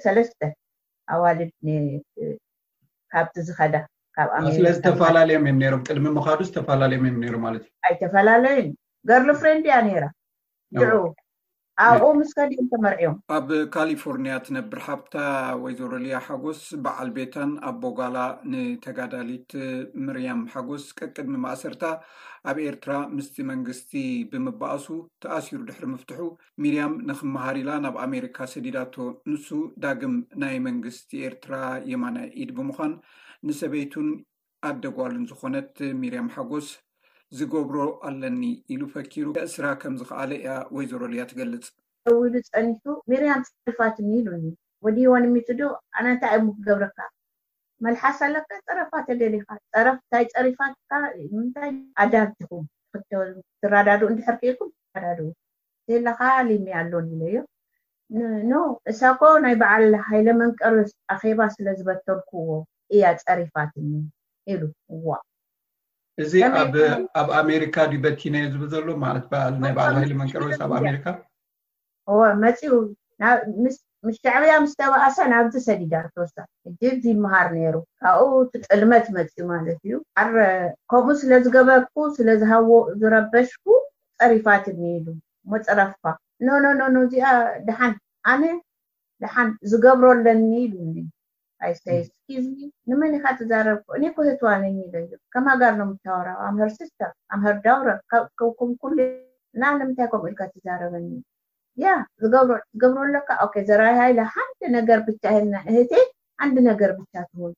[0.05, 0.41] ሰለስተ
[1.13, 1.49] ኣዋልድ
[3.11, 3.73] ካብቲ ዝኸዳ
[4.17, 8.59] ካብስለ ዝተፈላለዮም እየንነሮም ቅድሚ ምካዱ ዝተፈላለዮም እየ ይሮም ማለት እዩ ኣይተፈላለዩ
[9.09, 10.05] ገር ሎ ፍሬንድ እያ ነይራ
[10.79, 11.03] ዑው
[11.85, 15.15] ኣብኡ ምስከሊኡ ተመሪዮ ኣብ ካሊፎርኒያ እትነብር ሓብታ
[15.63, 18.17] ወይ ዘረልያ ሓጎስ በዓል ቤታን ኣቦጋላ
[18.51, 19.51] ንተጋዳሊት
[20.05, 21.83] ምርያም ሓጎስ ቅቅድሚ ማእሰርታ
[22.49, 23.93] ኣብ ኤርትራ ምስቲ መንግስቲ
[24.31, 24.87] ብምባኣሱ
[25.25, 26.21] ተኣሲሩ ድሕሪ ምፍትሑ
[26.65, 28.95] ሚርያም ንክመሃሪ ኢላ ናብ ኣሜሪካ ስዲዳቶ
[29.33, 29.47] ንሱ
[29.85, 31.55] ዳግም ናይ መንግስቲ ኤርትራ
[31.93, 32.95] የማናይ ኢድ ብምኳን
[33.49, 34.09] ንሰበይቱን
[34.71, 36.67] ኣደጓሉን ዝኮነት ሚርያም ሓጎስ
[37.37, 38.41] ዝገብሮ ኣለኒ
[38.73, 41.65] ኢሉ ፈኪሩ ከእስራ ከም ዝኽኣለ እያ ወይ ዘረሉ እያ ትገልፅ
[42.15, 44.43] ው ኢሉ ፀኒቱ ሜርያም ፀሪፋትኒ ኢሉኒ
[44.85, 46.99] ወዲዋን ሚፅ ዱ ኣነ እንታይ እሙክገብርካ
[47.85, 50.91] መልሓስ ኣለካ ፀረፋት ደሊካእታይ ፀሪፋትካ
[51.33, 51.71] ምንታይ
[52.03, 52.63] ኣዳልቲ ኹም
[53.61, 55.19] ዝራዳዱኡ እንድሕርቂኩም ዝራዳ
[55.89, 57.39] ዘላካ ልኒያ ኣሎን ኢ ዮ
[58.49, 58.51] ን
[58.91, 62.49] እሳኮ ናይ በዓል ሃይለ መንቀርስ ኣኼባ ስለዝበተርኩዎ
[62.95, 63.89] እያ ፀሪፋትኒ
[64.53, 65.11] ኢሉዋ
[66.23, 66.75] እዚ ኣብ
[67.41, 71.05] ኣሜሪካ በቲ ናዮ ዝብል ዘሎ ማለት በል ናይ በዓል ሂሊ መንቀርስ ኣብ ኣሜሪካ
[72.45, 72.69] መፅኡ
[73.63, 73.77] ምስ
[74.23, 76.35] ሸዕብያ ምስ ተባኣሰ ናብዚ ሰዲዳር ተወሳ
[76.69, 79.95] እ ዝ ምሃር ነይሩ ካብኡ ትጥልመት መፅኡ ማለት እዩ
[80.91, 82.51] ከምኡ ስለዝገበርኩ ስለዝሃ
[83.01, 83.65] ዝረበሽኩ
[84.21, 85.15] ፀሪፋትእኒ ሉ
[85.53, 86.03] ሞፅረፍፋ
[86.41, 87.27] እኖኖ ኖ እዚኣ
[87.67, 87.93] ድሓን
[88.33, 88.43] ኣነ
[89.21, 90.83] ድሓን ዝገብረለኒ ሉ
[91.69, 92.07] ይስዝ
[92.89, 93.79] ንመኒካ ትረብ
[94.17, 94.89] ኮህትዋነኒዩ
[95.33, 97.89] ከማጋር ኖምወራዊ ኣምር ስስተም ኣምር ዳውረ
[98.91, 98.93] ም
[99.61, 101.07] ና ምንታይ ምኡኢልካ ትዛረበኒ
[101.83, 101.87] ያ
[102.21, 103.29] ዝገብርለካ
[103.69, 105.23] ዘራያ ኢ ሓንደ ነገር ብቻ
[105.69, 105.91] እህቲ
[106.41, 107.53] ሓንድ ነገር ብቻ ትውን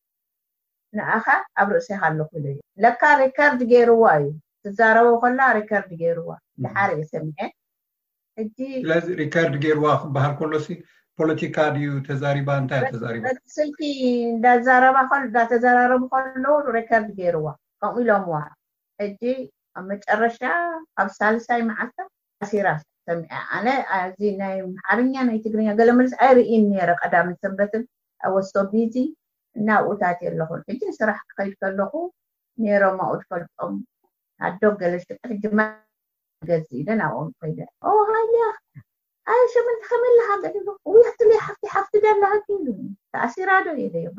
[0.98, 1.28] ንኣኻ
[1.62, 4.30] ኣብ ርእሰይካለኩሉ እዩ ለካ ሪከርድ ገይርዋ እዩ
[4.64, 6.30] ትዛረበ ከሎ ሪከርድ ገይርዋ
[6.64, 7.28] ዝሓር እ ስም
[9.24, 10.54] ሪከርድ ገይርዋ ክበሃር ከሎ
[11.20, 13.80] ፖለቲካ ድዩ ተዛሪባ እንታተሪስቲ
[14.34, 17.46] እዳባእዳተዘራረቡ ከሎዉ ሬከርድ ገይርዎ
[17.82, 18.38] ከምኡ ኢሎም ዋ
[19.02, 19.24] ሕጂ
[19.80, 20.38] ኣብመጨረሻ
[21.02, 22.08] ኣብ ሳልሳይ መዓሰብ
[22.52, 22.68] ሲራ
[23.20, 23.22] ሚ
[23.58, 23.60] ኣ
[24.42, 27.84] ናይ ሓርኛ ናይ ትግርኛ ገለመልሲ ኣይርኢን ረ ቀዳምን ሰንበትን
[28.28, 28.96] ኣወሶቢዚ
[29.60, 31.94] እናብኡታት የለኹን ሕጂ ስራሕ ክከይድ ከለኩ
[32.66, 33.74] ኔሮም ኣኡ ድፈልጦም
[34.48, 35.06] ኣዶ ገለሽ
[35.60, 38.22] መገዝ ኢ ናብኦም ከይደ ሃ
[39.42, 44.18] ይ ሸምንቲከምላካውሓፍሓፍቲ ዳላኣሲራ ዶ የ ዮም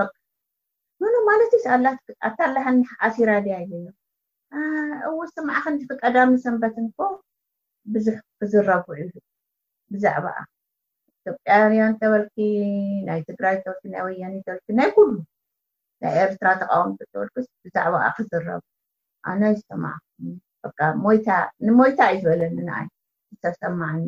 [1.31, 3.94] ማለትዩኣላኣታላሓኒ ኣሲራ ድያ ዮም
[5.09, 6.99] እው ስምዕ ክንዲ ክ ቀዳሚ ሰንበት ንኮ
[7.94, 9.01] ብዙሕ ክዝረብ ውዕ
[9.92, 10.37] ብዛዕባኣ
[11.18, 12.37] ኢትዮጵያውያን ተበልኪ
[13.09, 14.49] ናይ ትግራይ በናይ ወኒ በ
[14.81, 15.11] ናይ ኩሉ
[16.05, 17.29] ናይ ኤርትራ ተቃወምል
[17.64, 18.62] ብዛዕባኣ ክዝረብ
[19.33, 21.29] ኣነ ስምንሞይታ
[22.14, 22.87] እዩ ዝበለኒ ንኣይ
[23.44, 24.01] ተብሰማዓኒ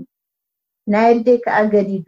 [0.93, 2.07] ናይ ኣደይ ከዓ ገዲዱ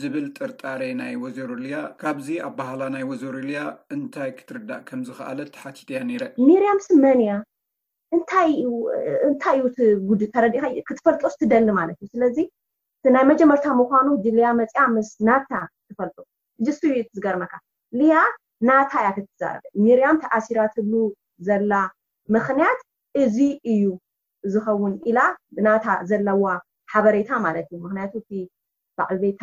[0.00, 3.60] ዝብል ጥርጣሬ ናይ ወዘሩ ልያ ካብዚ ኣባህላ ናይ ወዚሩ ልያ
[3.94, 7.32] እንታይ ክትርዳእ ከምዝ ከኣለት ሓቲት እያ ነረ ሚርያም ስመንእያ
[8.30, 10.54] ታዩእንታይ እዩ ተረእ
[10.88, 12.38] ክትፈልጦስትደሊ ማለት እዩ ስለዚ
[13.16, 15.50] ናይ መጀመርታ ምኳኑ ድልያ መፅኣ ምስ ናታ
[15.88, 16.16] ትፈልጡ
[16.72, 16.78] እስ
[17.18, 17.52] ዝገርመካ
[17.98, 18.14] ልያ
[18.68, 20.92] ናታ እያ ክትዛረበ ሚርያም ተኣሲራትህሉ
[21.48, 21.72] ዘላ
[22.36, 22.80] ምኽንያት
[23.22, 23.38] እዚ
[23.74, 23.84] እዩ
[24.54, 25.18] ዝኸውን ኢላ
[25.66, 26.44] ናታ ዘለዋ
[26.94, 28.12] ሓበሬታ ማለት እዩ ምክንያቱ
[28.98, 29.42] ባዕል ቤታ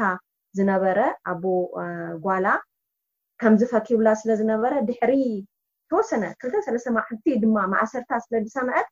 [0.57, 0.99] ዝነበረ
[1.31, 1.43] ኣቦ
[2.25, 2.47] ጓላ
[3.41, 5.13] ከምዝፈኪሩላ ስለ ዝነበረ ድሕሪ
[5.91, 8.87] ተወሰነ 2ተሰተ ማሕቲ ድማ ማእሰርታ ስለ ዲሰምዐት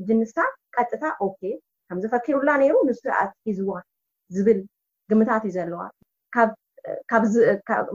[0.00, 0.36] እጅ ንሳ
[0.76, 1.04] ቀጥታ
[1.38, 1.40] ኬ
[1.90, 3.72] ከምዝፈኪሩላ ነይሩ ንስኣት ሒዝዋ
[4.36, 4.60] ዝብል
[5.10, 5.80] ግምታት እዩ ዘለዋ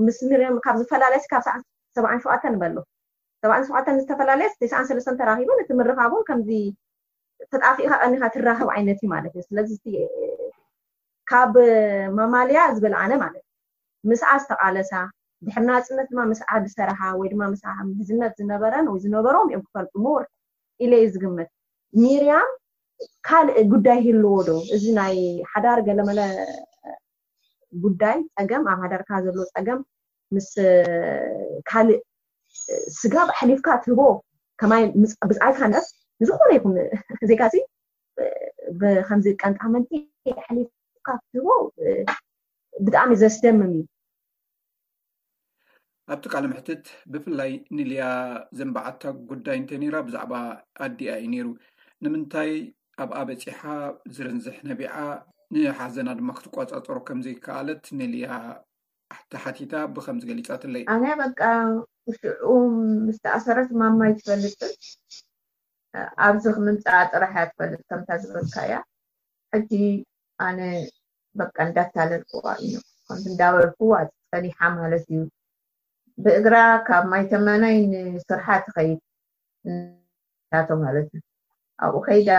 [0.08, 2.78] ምስሪምካብ ዝፈላለየ ካብ7ን ሸተን በሎ
[3.48, 6.42] 7 7ን ዝተፈላለየስ ተስዓን ሰለስተ ተራኪቡን እቲ ምርካቡን ከም
[7.52, 9.72] ተጣኪኡካ ቀኒካ ትራከብ ዓይነት እዩ ማለት እዩ ስለዚ
[11.32, 11.54] ካብ
[12.18, 13.44] ማማልያ ዝበል ኣነ ማለት
[14.10, 14.92] ምስዓ ዝተቃለሳ
[15.46, 20.24] ድሕርናፅነት ድማ ምስዓ ብሰርሓ ወይድማ ምስዓ ምህዝነት ዝነበረን ወይ ዝነበሮም እዮም ክፈልሙር
[20.86, 21.50] ኢለ ዩ ዝግምት
[22.02, 22.50] ሚርያም
[23.28, 25.16] ካልእ ጉዳይ ህልዎ ዶ እዚ ናይ
[25.52, 26.20] ሓዳር ገለመለ
[27.86, 29.80] ጉዳይ ፀገም ኣብ ሓዳርካ ዘለ ፀገም
[30.36, 30.50] ምስ
[31.72, 32.00] ካልእ
[33.00, 34.02] ስጋብ ሕሊፍካ ትህቦ
[34.72, 35.76] ማይብፃዓይካነ
[36.22, 36.74] ንዝኮነ ይኩም
[37.30, 37.56] ዜካ እዚ
[38.82, 39.90] ብከምዚ ቀንጣመንቲ
[40.58, 40.70] ሊፍ
[41.08, 41.18] ካዎ
[42.86, 43.80] ብጣዕሚእዩ ዘስደምም እዩ
[46.14, 48.04] ኣብቲ ቃል ምሕትት ብፍላይ ንልያ
[48.58, 50.34] ዘንበዓታ ጉዳይ እንተ ኒራ ብዛዕባ
[50.86, 51.48] ኣዲኣ እዩ ነይሩ
[52.04, 52.52] ንምንታይ
[53.04, 53.60] ኣብ ኣበፂሓ
[54.16, 54.94] ዝርንዝሕ ነቢዓ
[55.56, 58.30] ንሓዘና ድማ ክትቋፃፀሮ ከምዘይከኣለት ንልያ
[59.30, 61.42] ቲ ሓቲታ ብከምዝገሊፃ ትለ ኣንያ በቃ
[62.20, 62.46] ሽዑ
[63.06, 64.72] ምስተ ኣሰረት ዝማማይ ትፈልጥን
[66.26, 68.76] ኣብዚ ክ ምምፃ ጥራሕያ ትፈልጥ ከምንታይ ዝብልካ እያ
[69.68, 69.72] ጂ
[70.48, 70.62] ኣነ
[71.40, 72.74] በቃ እንዳታለልቅዋ እዮ
[73.08, 75.20] ከም እዳበልኩ ኣፈኒሓ ማለት እዩ
[76.24, 76.56] ብእግራ
[76.88, 79.00] ካብ ማይ ተመናይ ንስርሓ ትከይድ
[80.54, 81.22] ታቶ ማለት እዩ
[81.86, 82.30] ኣብኡ ከይዳ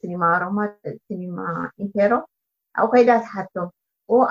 [0.00, 1.38] ሲኒማ ሮማኒማ
[1.84, 2.12] ኢንቴሮ
[2.80, 3.68] ኣብኡ ከይዳ ዝሓቶም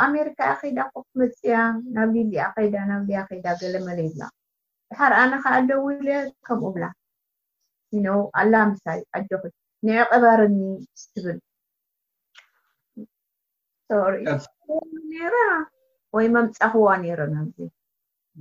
[0.05, 1.53] ኣሜሪካ ከይዳ ኮፍመፅያ
[1.93, 4.21] ናብ ሊኣ ከዳ ናብ ኣ ከዳ ገለመለ ይብላ
[4.91, 6.07] ብሓርኣነከኣደውለ
[6.47, 6.85] ከምኡ ብላ
[8.05, 8.11] ኖ
[8.41, 9.41] ኣላ ምሳይ ኣጆኹ
[9.87, 10.57] ንዕ ቀበርኒ
[11.13, 11.37] ትብል
[13.91, 15.37] ራ
[16.15, 17.55] ወይ መምፃኽዋ ነረ ናዚ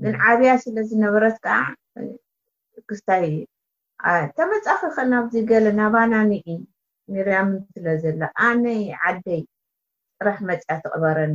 [0.02, 1.54] ግን ዓብያ ስለ ዝነበረት ከዓ
[2.88, 3.24] ክስታይ
[4.36, 6.46] ተመፃኪ ከል ናብዚ ገለ ናባናኒዒ
[7.14, 9.42] ሜርያምን ስለዘላ ኣነይ ዓደይ
[10.18, 11.34] ፅራሕ መፅያ ትቅበረን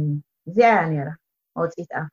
[0.49, 0.57] እዚ
[0.95, 1.09] ያ ራ
[1.59, 2.03] መውፂኢት ኣ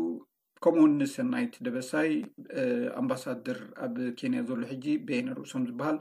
[0.64, 2.10] ከምኡውን ንሰናይቲ ደበሳይ
[3.02, 5.98] ኣምባሳድር ኣብ ኬንያ ዘሎ ሕጂ ቤየነ ርእሶም ዝበሃል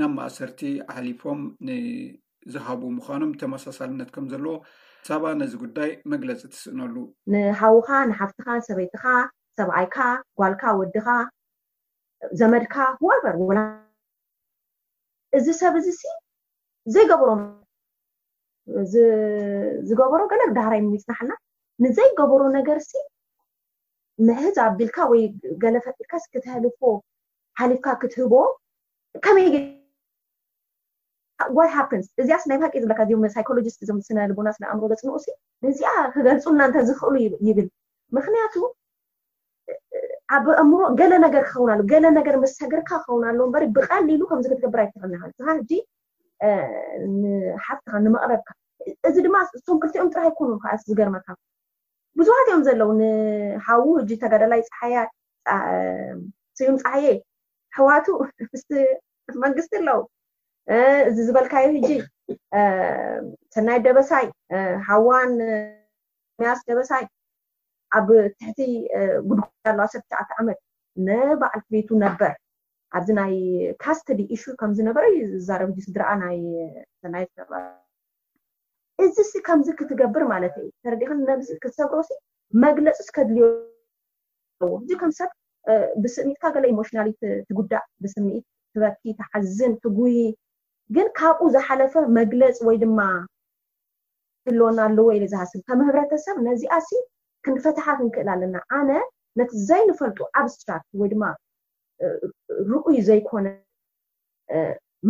[0.00, 0.60] ናብ ማእሰርቲ
[0.94, 4.54] ሓሊፎም ንዝሃቡ ምኳኖም ተመሳሳልነት ከም ዘለዎ
[5.08, 6.94] ሰባ ነዚ ጉዳይ መግለፂ ትስእነሉ
[7.32, 9.04] ንሃዉካ ንሓፍትካ ሰበይትካ
[9.58, 9.96] ሰብኣይካ
[10.38, 11.06] ጓልካ ወድካ
[12.40, 12.74] ዘመድካ
[13.06, 13.34] ዋይበር
[15.38, 15.88] እዚ ሰብ እዚ
[16.94, 17.30] ዘይገብሮ
[19.88, 21.32] ዝገበሮ ገለዳህራይ ምፅናሓልና
[21.84, 22.92] ንዘይገበሮ ነገር ሲ
[24.26, 25.22] ምህዝ ኣቢልካ ወይ
[25.62, 26.80] ገለ ፈጢድካ ስክተህልፎ
[27.60, 28.34] ሓሊፍካ ክትህቦ
[29.24, 29.46] ከመይ
[31.56, 35.14] ዋት ሃንስ እዚኣ ስናይ ባሃቂ ዘለካ እም ሳይኮሎጂስት እዞም ስነልቦና ስኣእምሮ ገፅ ንቁ
[35.68, 37.14] እዚኣ ክገልፁናእንተ ዝኽእሉ
[37.48, 37.68] ይብል
[38.16, 38.54] ምክንያቱ
[40.36, 44.88] ኣብ እምሮ ገለ ነገር ክኸውን ለ ገለነገር ምስ ሰገርካ ክኸውኣለ በ ብቃሊሉ ከም ክትገብር ኣይ
[45.70, 45.72] ጂ
[47.18, 48.48] ንሓፍትካ ንመቅረብካ
[49.08, 49.34] እዚ ድማ
[49.66, 51.26] ሶም ክልቲኦም ጥራሕ ይኮኑ ከዓ ዝገርመካ
[52.18, 57.06] ብዙዋትኦም ዘለው ንሃዉ እጂ ተጋዳላይ ፀያስዩም ፃሓየ
[57.78, 58.06] ሕዋቱ
[58.64, 58.66] ስ
[59.44, 60.00] መንግስቲ ኣለዉ
[61.08, 61.90] እዚ ዝበልካዩ ሕጂ
[63.54, 64.26] ሰናይ ደበሳይ
[64.86, 65.30] ሃዋን
[66.42, 67.04] ንያስ ደበሳይ
[67.96, 68.08] ኣብ
[68.38, 68.60] ትሕቲ
[69.28, 70.58] ጉድጉለዋ ሰሸዓ ዓመት
[71.06, 72.32] ንባዓልቲ ቤቱ ነበር
[72.98, 73.34] ኣብዚ ናይ
[73.82, 76.38] ካስተዲ እሹ ከምዝነበረ እዩ ዝዛረ ስድረአ ናይ
[77.02, 77.32] ሰናይት
[79.04, 81.98] እዚ ከምዚ ክትገብር ማለት እዩ ተረዲክን ነዚ ክሰብሮ
[82.64, 85.30] መግለፂ ስከድልዮዎ ከም ሰብ
[86.02, 88.44] ብስኒትካ ገለ ኤሞሽናሊት ትጉዳእ ብስኒዒት
[88.74, 90.16] ትበኪ ተሓዝን ትጉይ
[90.94, 93.00] ግን ካብኡ ዝሓለፈ መግለፅ ወይ ድማ
[94.46, 96.88] ህልወና ኣለዎ ኢ ዝሃስብ ከም ህብረተሰብ ነዚኣሲ
[97.44, 98.90] ክንፈትሓ ክንክእል ኣለና ኣነ
[99.38, 100.66] ነቲ ዘይንፈልጡ ኣብስሻ
[101.00, 101.24] ወይድማ
[102.70, 103.46] ርኡይ ዘይኮነ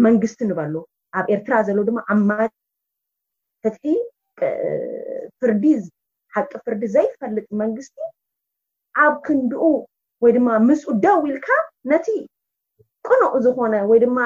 [0.04, 0.74] መንግስቲ ንበሉ
[1.18, 2.28] ኣብ ኤርትራ ዘለዉ ድማ ኣማ
[3.62, 3.94] ፍ
[6.36, 7.96] ሓቂ ፍርዲ ዘይፈልጥ መንግስቲ
[9.04, 9.64] ኣብ ክንድኡ
[10.22, 11.46] ወይ ድማ ምስኡ ደው ኢልካ
[11.90, 12.06] ነቲ
[13.06, 14.18] ቅኑዕ ዝኮነ ወይ ድማ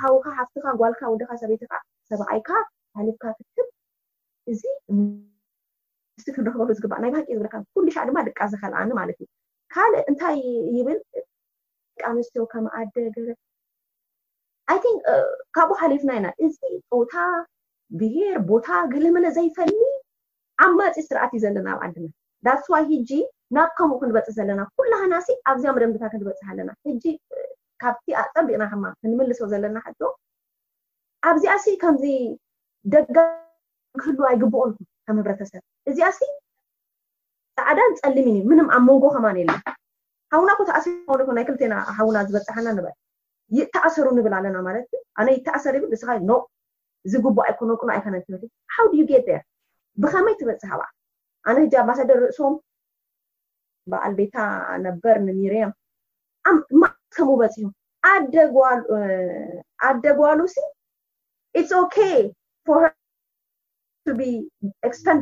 [0.00, 1.80] ካዊካ ሓፍትካ ጓልካ ወድካ ሰበይቲካዓ
[2.10, 2.50] ሰብዓይካ
[2.98, 3.66] ሓሊፍካ ክትብ
[4.52, 4.62] እዚ
[6.24, 9.28] ስ ክንርክበሉ ዝግባ ናይ ባሃቂ ዝለካ ኩሉ ሻ ድማ ደቃ ዝከልኣኒ ማለት እዩ
[9.74, 10.36] ካልእ እንታይ
[10.76, 10.98] ይብል
[11.94, 13.28] ደቂ ኣምስትዮ ከም ኣደገር
[14.74, 14.96] ኣይን
[15.56, 16.58] ካብኡ ሓሊፍና ኢና እዚ
[16.92, 17.14] ፆታ
[18.00, 19.72] ብሄር ቦታ ግልመለ ዘይፈሊ
[20.66, 22.14] ዓማፂ ስርዓት እዩ ዘለና ኣብ ዓድናት
[22.46, 23.10] ዳስዋይ ሕጂ
[23.56, 25.14] ናብ ከምኡ ክንበፅ ዘለና ኩላካና
[25.50, 26.70] ኣብዝኣ መደምታ ክንበፅ ኣለና
[27.82, 30.00] ካብቲ ኣፀቢቕና ከማ ክንምልሶ ዘለና ሓዶ
[31.30, 32.04] ኣብዚኣሲ ከምዚ
[32.94, 33.16] ደጋ
[34.00, 36.20] ክህል ኣይግብቅንኩም ከም ህብረተሰብ እዚ ኣሲ
[37.58, 39.60] ፃዕዳን ፀሊሚን ምንም ኣብ መንጎ ከማኒ የለን
[40.34, 40.86] ሃውና ኮ ተኣስ
[41.38, 42.94] ናይ ክልተና ሓውና ዝበፅሐና ንበል
[43.56, 44.86] ይተኣሰሩ ንብል ኣለና ማለት
[45.20, 46.32] ኣነ ይተኣሰር ይል ንስ ኖ
[47.06, 49.42] እዚጉቡዕ ይኮኖ ቁኖ ኣይከነ ክብእ ሃውድዩጌት ደር
[50.02, 50.82] ብከመይ ትበፅሓባ
[51.48, 52.54] ኣነ ህጂ ማሳደር ርእስም
[53.92, 54.36] ብኣልቤታ
[54.86, 55.72] ነበር ንኒርእዮም
[57.16, 57.68] ከም በፂሑ
[59.88, 60.58] ኣደጓዋሉ ሲ
[61.60, 61.72] ኢስ
[65.06, 65.20] ተን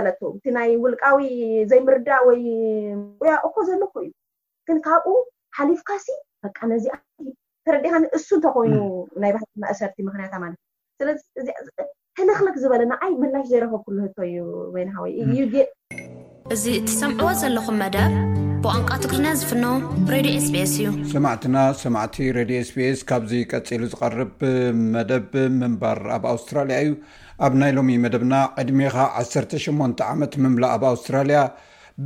[0.00, 1.18] እቲ ናይ ውልቃዊ
[1.70, 2.40] ዘይምርዳእ ወይ
[3.20, 4.10] ሞያ እኮ ዘለኩ እዩ
[4.76, 5.14] ን ካብኡ
[5.56, 6.14] ሓሊፍካ ሲ
[6.44, 6.94] በቃ ነዚኣ
[7.66, 8.76] ተረድኻ እሱ እንተኮይኑ
[9.22, 11.84] ናይ ባህልቲ መእሰርቲ ምክንያት ማለት እ
[12.20, 14.38] ሕንክልክ ዝበለ ንዓይ መላሽ ዘይረከብ ኩሉ ህቶ እዩ
[14.76, 15.28] ወይናወይዩ
[16.56, 18.10] እዚ እትሰምዕዎ ዘለኹም መደብ
[18.64, 19.64] ብንቃ ትግሪና ዝፍኖ
[20.12, 20.82] ሬድዮ ስስ እዩ
[21.12, 24.34] ሰማዕትና ሰማዕቲ ሬድዮ ስስ ካብዚ ቀፂሉ ዝቐርብ
[24.94, 26.92] መደብ ምንባር ኣብ ኣውስትራልያ እዩ
[27.46, 31.40] ኣብ ናይ ሎሚ መደብና ዕድሜኻ 18 ዓመት ምምላእ ኣብ ኣውስትራልያ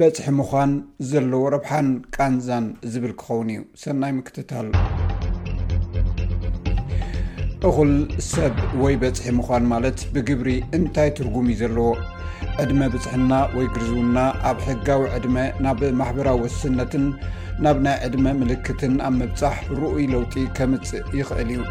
[0.00, 0.72] በፅሒ ምዃን
[1.10, 4.70] ዘለዎ ረብሓን ቃንዛን ዝብል ክኸውን እዩ ሰናይ ምክትታሃል
[7.70, 7.94] እኹል
[8.32, 11.88] ሰብ ወይ በፅሒ ምኳን ማለት ብግብሪ እንታይ ትርጉም እዩ ዘለዎ
[12.62, 14.18] ዕድመ ብፅሕና ወይ ግርዝውና
[14.50, 17.04] ኣብ ሕጋዊ ዕድመ ናብ ማሕበራዊ ወስነትን
[17.64, 21.62] ናብ ናይ ዕድመ ምልክትን ኣብ መብፃሕ ርኡይ ለውጢ ከምፅእ ይኽእል እዩ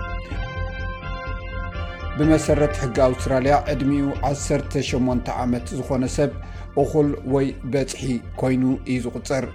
[2.18, 6.32] ብመሰረት ሕጊ ኣውስትራልያ ዕድሚኡ 18 ዓመት ዝኾነ ሰብ
[6.84, 8.04] እኹል ወይ በፅሒ
[8.42, 8.64] ኮይኑ
[8.94, 9.46] እዩ ዝቝፅር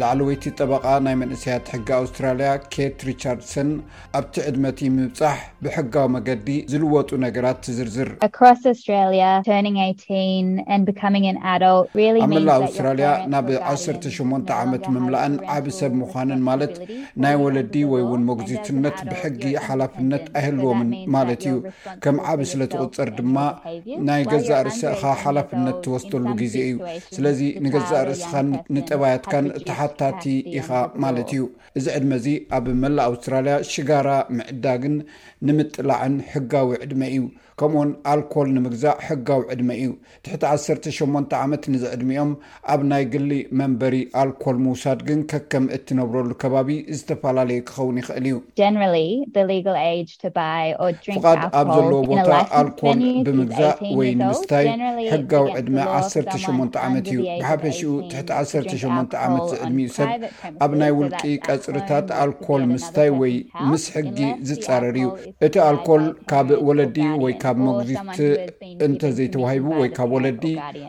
[0.00, 3.70] ላዕለወይቲ ጠበቃ ናይ መንእሰያት ሕጊ ኣውስትራልያ ኬት ሪቻርድሰን
[4.18, 8.10] ኣብቲ ዕድመት ምብፃሕ ብሕጋዊ መገዲ ዝልወጡ ነገራት ትዝርዝር
[12.26, 16.74] ኣብ መላ ኣውስትራልያ ናብ 18 ዓመት ምምላእን ዓብ ሰብ ምኳንን ማለት
[17.24, 21.56] ናይ ወለዲ ወይ ውን መጉዚትነት ብሕጊ ሓላፍነት ኣይህልዎምን ማለት እዩ
[22.06, 23.36] ከም ዓብ ስለትቁፅር ድማ
[24.10, 26.78] ናይ ገዛእ ርእስእካ ሓላፍነት ትወስደሉ ግዜ እዩ
[27.18, 28.32] ስለዚ ንገዛ ርእስኻ
[28.78, 29.46] ንጠባያትካን
[29.80, 30.22] ሓታቲ
[30.58, 30.66] ኢኻ
[31.02, 31.42] ማለት እዩ
[31.78, 32.26] እዚ ዕድመ እዚ
[32.56, 34.96] ኣብ መላእ ኣውስትራልያ ሽጋራ ምዕዳግን
[35.48, 37.22] ንምጥላዕን ሕጋዊ ዕድመ እዩ
[37.60, 39.90] ከምኡ ውን ኣልኮል ንምግዛእ ሕጋው ዕድመ እዩ
[40.24, 40.42] ትሕቲ
[40.98, 42.30] 18 ዓመት ንዝዕድሚኦም
[42.72, 48.38] ኣብ ናይ ግሊ መንበሪ ኣልኮል ምውሳድ ግን ከከም እትነብረሉ ከባቢ ዝተፈላለዩ ክኸውን ይኽእል እዩ
[51.16, 52.28] ፍቓድ ኣብ ዘለዎ ቦታ
[52.60, 54.66] ኣልኮል ብምግዛእ ወይ ንምስታይ
[55.12, 60.12] ሕጋው ዕድመ 18 ዓመት እዩ ብሓፈሽኡ ትሕቲ18 ዓመት ዝዕድሚኡ ሰብ
[60.66, 63.34] ኣብ ናይ ውልቂ ቀፅርታት ኣልኮል ምስታይ ወይ
[63.68, 64.18] ምስ ሕጊ
[64.50, 65.06] ዝፀረር እዩ
[65.46, 68.52] እቲ ኣልኮል ካብ ወለዲ ወይ መግዚት
[68.86, 70.44] እንተ ዘይተዋሂቡ ወይ ካብ ወለዲ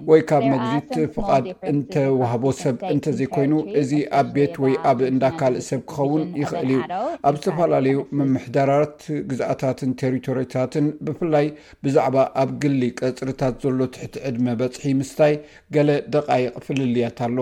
[0.10, 5.82] ወይ ካብ መግዚት ፍቃድ እንተዋህቦ ሰብ እንተዘይኮይኑ እዚ ኣብ ቤት ወይ ኣብ እንዳ ካልእ ሰብ
[5.94, 6.82] ክኸውን ይኽእል እዩ
[7.30, 8.98] ኣብ ዝተፈላለዩ መምሕዳራት
[9.32, 11.48] ግዝኣታትን ቴሪቶሪታትን ብፍላይ
[11.86, 15.36] ብዛዕባ ኣብ ግሊ ቀፅርታት ዘሎ ትሕቲ ዕድመ በፅሒ ምስታይ
[15.78, 17.38] ገለ ደቃይቅ ፍልልያት ኣሎ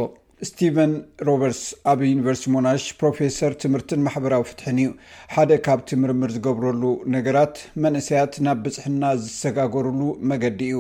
[0.48, 0.92] ስቲቨን
[1.28, 4.92] ሮበርትስ ኣብ ዩኒቨርሲቲ ሞናሽ ፕሮፌሰር ትምህርትን ማሕበራዊ ፍትሕን እዩ
[5.34, 6.84] ሓደ ካብቲ ምርምር ዝገብረሉ
[7.16, 10.00] ነገራት መንእሰያት ናብ ብፅሕና ዝሰጋገሩሉ
[10.32, 10.78] መገዲ እዩ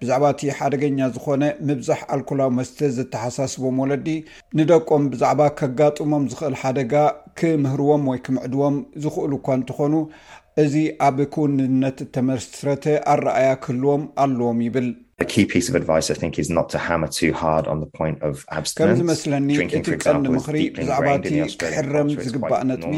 [0.00, 4.08] ብዛዕባ እቲ ሓደገኛ ዝኮነ ምብዛሕ ኣልኮላ መስተ ዝተሓሳስቦም ወለዲ
[4.60, 6.94] ንደቆም ብዛዕባ ከጋጥሞም ዝኽእል ሓደጋ
[7.40, 9.94] ክምህርዎም ወይ ክምዕድዎም ዝኽእሉ እኳ እንትኾኑ
[10.62, 10.74] እዚ
[11.08, 14.88] ኣብ ኩንነት ተመስረተ ኣረኣያ ክህልዎም ኣለዎም ይብል
[18.78, 19.48] ከም ዝመስለኒ
[19.78, 21.26] እቲ ቀንዲ ምክሪ ብዛዕባ እቲ
[21.60, 22.96] ክሕረም ዝግባእ ነጥሚ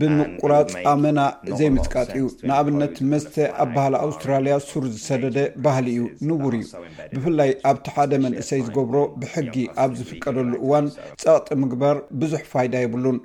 [0.00, 1.20] ብምቁራፅ ኣመና
[1.58, 6.66] ዘይምፅቃጥ እዩ ንኣብነት ንመስተ ኣብ ባህሊ ኣውስትራልያ ሱር ዝሰደደ ባህሊ እዩ ንውር እዩ
[7.14, 10.88] ብፍላይ ኣብቲ ሓደ መንእሰይ ዝገብሮ ብሕጊ ኣብ ዝፍቀደሉ እዋን
[11.24, 13.18] ፀቕጢ ምግባር ብዙሕ ፋይዳ የብሉን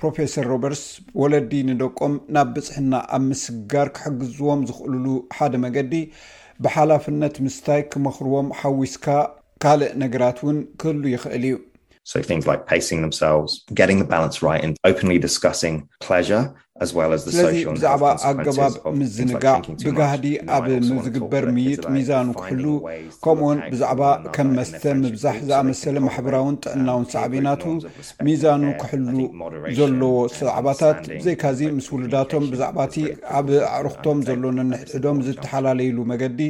[0.00, 0.84] ፕሮፌሰር ሮበርትስ
[1.22, 5.06] ወለዲ ንደቆም ናብ ብፅሕና ኣብ ምስጋር ክሕግዝዎም ዝኽእልሉ
[5.38, 5.94] ሓደ መገዲ
[6.64, 9.06] ብሓላፍነት ምስታይ ክመኽርዎም ሓዊስካ
[9.62, 11.56] ካልእ ነገራት ውን ክህሉ ይክእል እዩ
[12.40, 14.36] ግ ፖስንግ ምሰስ ገግ ባንስ
[15.10, 15.78] ን ድስስንግ
[16.88, 17.24] ስለዚ
[17.76, 19.56] ብዛዕባ ኣገባብ ምዝንጋዕ
[19.86, 20.26] ብጋህዲ
[20.56, 20.64] ኣብ
[21.06, 22.64] ዝግበር ምይጥ ሚዛኑ ክሕሉ
[23.24, 24.02] ከምኡውን ብዛዕባ
[24.36, 27.62] ከም መስተ ምብዛሕ ዝኣመሰለ ማሕበራውን ጥዕናውን ሳዕቢናቱ
[28.28, 29.18] ሚዛኑ ክሕሉ
[29.78, 32.96] ዘለዎ ሰዕባታት ዘይካዚ ምስ ውሉዳቶም ብዛዕባእቲ
[33.40, 36.40] ኣብ ዕርክቶም ዘሎነ ንሕሕዶም ዝተሓላለዩሉ መገዲ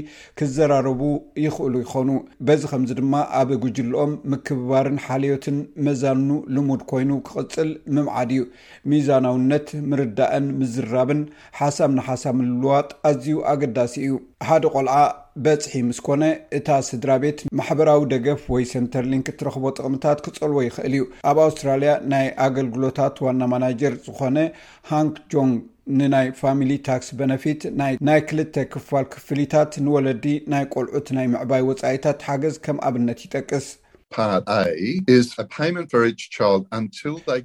[0.41, 1.03] ክዘራረቡ
[1.47, 2.09] ይኽእሉ ይኮኑ
[2.47, 5.59] በዚ ከምዚ ድማ ኣብ ግጅልኦም ምክብባርን ሓልዮትን
[5.89, 8.43] መዛኑ ልሙድ ኮይኑ ክቅፅል ምምዓድ እዩ
[8.91, 11.21] ሚዛናውነት ምርዳ ኣ ምዝራብን
[11.61, 14.13] ሓሳብ ንሓሳብ ንልዋጥ ኣዝዩ ኣገዳሲ እዩ
[14.49, 14.97] ሓደ ቆልዓ
[15.45, 16.23] በፅሒ ምስ ኮነ
[16.59, 22.27] እታ ስድራ ቤት ማሕበራዊ ደገፍ ወይ ሰንተርሊንክ እትረክቦ ጥቕምታት ክፀልዎ ይክእል እዩ ኣብ ኣውስትራልያ ናይ
[22.47, 24.39] ኣገልግሎታት ዋና ማናጀር ዝኮነ
[24.93, 25.57] ሃንክ ጆንግ
[26.01, 27.63] ንናይ ፋሚሊ ታክስ በነፊት
[28.09, 33.67] ናይ ክልተ ክፋል ክፍሊታት ንወለዲ ናይ ቆልዑት ናይ ምዕባይ ወፃኢታት ሓገዝ ከም ኣብነት ይጠቅስ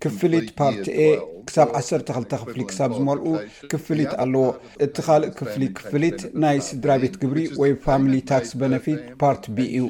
[0.03, 1.09] ክፍሊት ፓርቲ ኤ
[1.47, 3.26] ክሳብ ዓሰርተ ክልተ ክፍሊ ክሳብ ዝመልኡ
[3.72, 4.45] ክፍሊት ኣለዎ
[4.86, 9.84] እቲ ካልእ ክፍሊ ክፍሊት ናይ ስድራ ቤት ግብሪ ወይ ፋሚሊ ታክስ በነፊት ፓርቲ b እዩ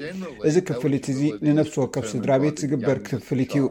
[0.49, 3.63] እዚ ክፍሊት እዚ ንነፍሲ ወከብ ስድራ ቤት ዝግበር ክፍሊት እዩ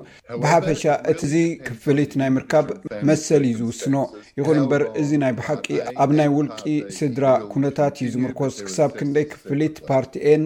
[0.44, 0.82] ብሓፈሻ
[1.14, 1.34] እቲዚ
[1.68, 2.66] ክፍሊት ናይ ምርካብ
[3.10, 3.94] መሰሊ ዩ ዝውስኖ
[4.40, 5.66] ይኹን እምበር እዚ ናይ ብሓቂ
[6.04, 6.62] ኣብ ናይ ውልቂ
[7.00, 7.24] ስድራ
[7.54, 10.44] ኩነታት ዩ ዝምርኮስ ክሳብ ክንደይ ክፍሊት ፓርቲ ኤን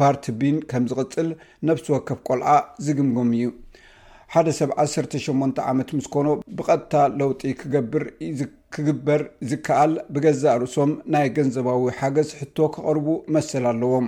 [0.00, 1.28] ፓርቲ ቢን ከም ዝቕፅል
[1.68, 2.48] ነፍሲ ወከፍ ቆልዓ
[2.86, 3.46] ዝግምግም እዩ
[4.34, 6.28] ሓደ ሰብ 18 ዓመት ምስ ኮኖ
[6.58, 8.04] ብቐጥታ ለውጢ ክገብር
[8.76, 14.06] ክግበር ዝከኣል ብገዛ ርእሶም ናይ ገንዘባዊ ሓገዝ ሕቶ ክቕርቡ መሰል ኣለዎም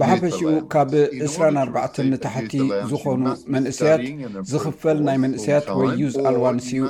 [0.00, 0.42] ብሓፈሺኡ
[0.74, 0.88] ካብ
[1.22, 2.52] 24 ንታሕቲ
[2.90, 3.20] ዝኾኑ
[3.54, 4.02] መንእስያት
[4.52, 6.80] ዝኽፈል ናይ መንእስያት ወይ ዩዝ ኣልዋንስ እዩ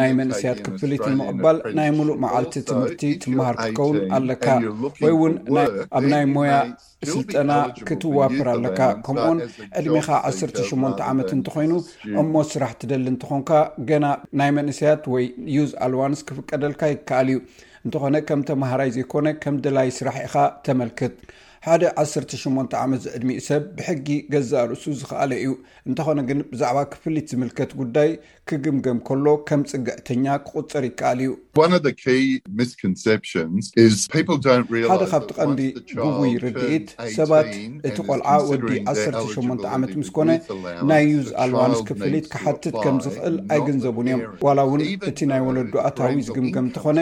[0.00, 4.46] ናይ መንእስያት ክፍሊት ንምቕባል ናይ ሙሉእ መዓልቲ ትምህርቲ ትምሃር ክከውን ኣለካ
[5.04, 5.34] ወይ እውን
[5.98, 6.52] ኣብ ናይ ሞያ
[7.10, 7.52] ስልጠና
[7.88, 9.38] ክትዋፍር ኣለካ ከምኡኡን
[9.80, 11.72] ዕድሜኻ 18 ዓመት እንተኮይኑ
[12.22, 13.50] እሞት ስራሕ ትደሊ እንትኾንካ
[13.90, 14.06] ገና
[14.40, 15.24] ናይ መንእሰያት ወይ
[15.56, 17.38] ዩዝ ኣልዋንስ ክፍቀደልካ ይከኣል እዩ
[17.86, 20.36] እንትኾነ ከም ተመሃራይ ዘይኮነ ከም ደላይ ስራሕ ኢኻ
[20.66, 21.14] ተመልክት
[21.66, 25.50] ሓደ 18 ዓመት ዝዕድሚኡ ሰብ ብሕጊ ገዛእ ርእሱ ዝኽኣለ እዩ
[25.88, 28.08] እንተኾነ ግን ብዛዕባ ክፍሊት ዝምልከት ጉዳይ
[28.50, 31.30] ክግምገም ከሎ ከም ፅግዕተኛ ክቁፅር ይከኣል እዩ
[34.92, 35.60] ሓደ ካብቲ ቀንዲ
[36.06, 36.88] ብቡይ ርድኢት
[37.18, 37.50] ሰባት
[37.90, 40.28] እቲ ቆልዓ ወዲ 18 ዓመት ምስ ኮነ
[40.92, 46.18] ናይ ዩዝ ኣልባንስ ክፍሊት ክሓትት ከም ዝክእል ኣይገንዘቡን እዮም ዋላ እውን እቲ ናይ ወለዱ ኣታዊ
[46.30, 46.98] ዝግምገም እተኾነ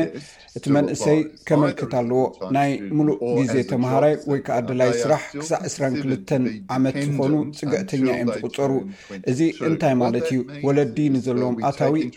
[0.61, 1.19] እቲ መንእሰይ
[1.51, 2.23] ከመልክት ኣለዎ
[2.59, 6.35] ናይ ሙሉእ ግዜ ተመሃራይ ወይ ኣደላይ ስራሕ ክሳዕ 22
[6.77, 8.73] ዓመት ዝኾኑ ፅግዕተኛ እዮም ዝቁፀሩ
[9.13, 12.15] ዩወለምእዚ እንታይ ማለት እዩ ወለዲ ንዘለዎም ኣታዊ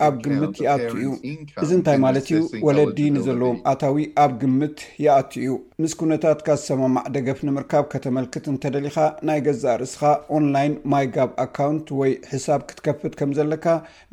[4.23, 8.97] ኣብ ግምት ይኣትእዩ ምስ ኩነታትካ ዝሰማማዕ ደገፍ ንምርካብ ከተመልክት እንተደሊካ
[9.29, 10.03] ናይ ገዛእ ርእስኻ
[10.37, 13.65] ኦንላይን ማይ ጋብ ኣካውንት ወይ ሕሳብ ክትከፍት ከም ዘለካ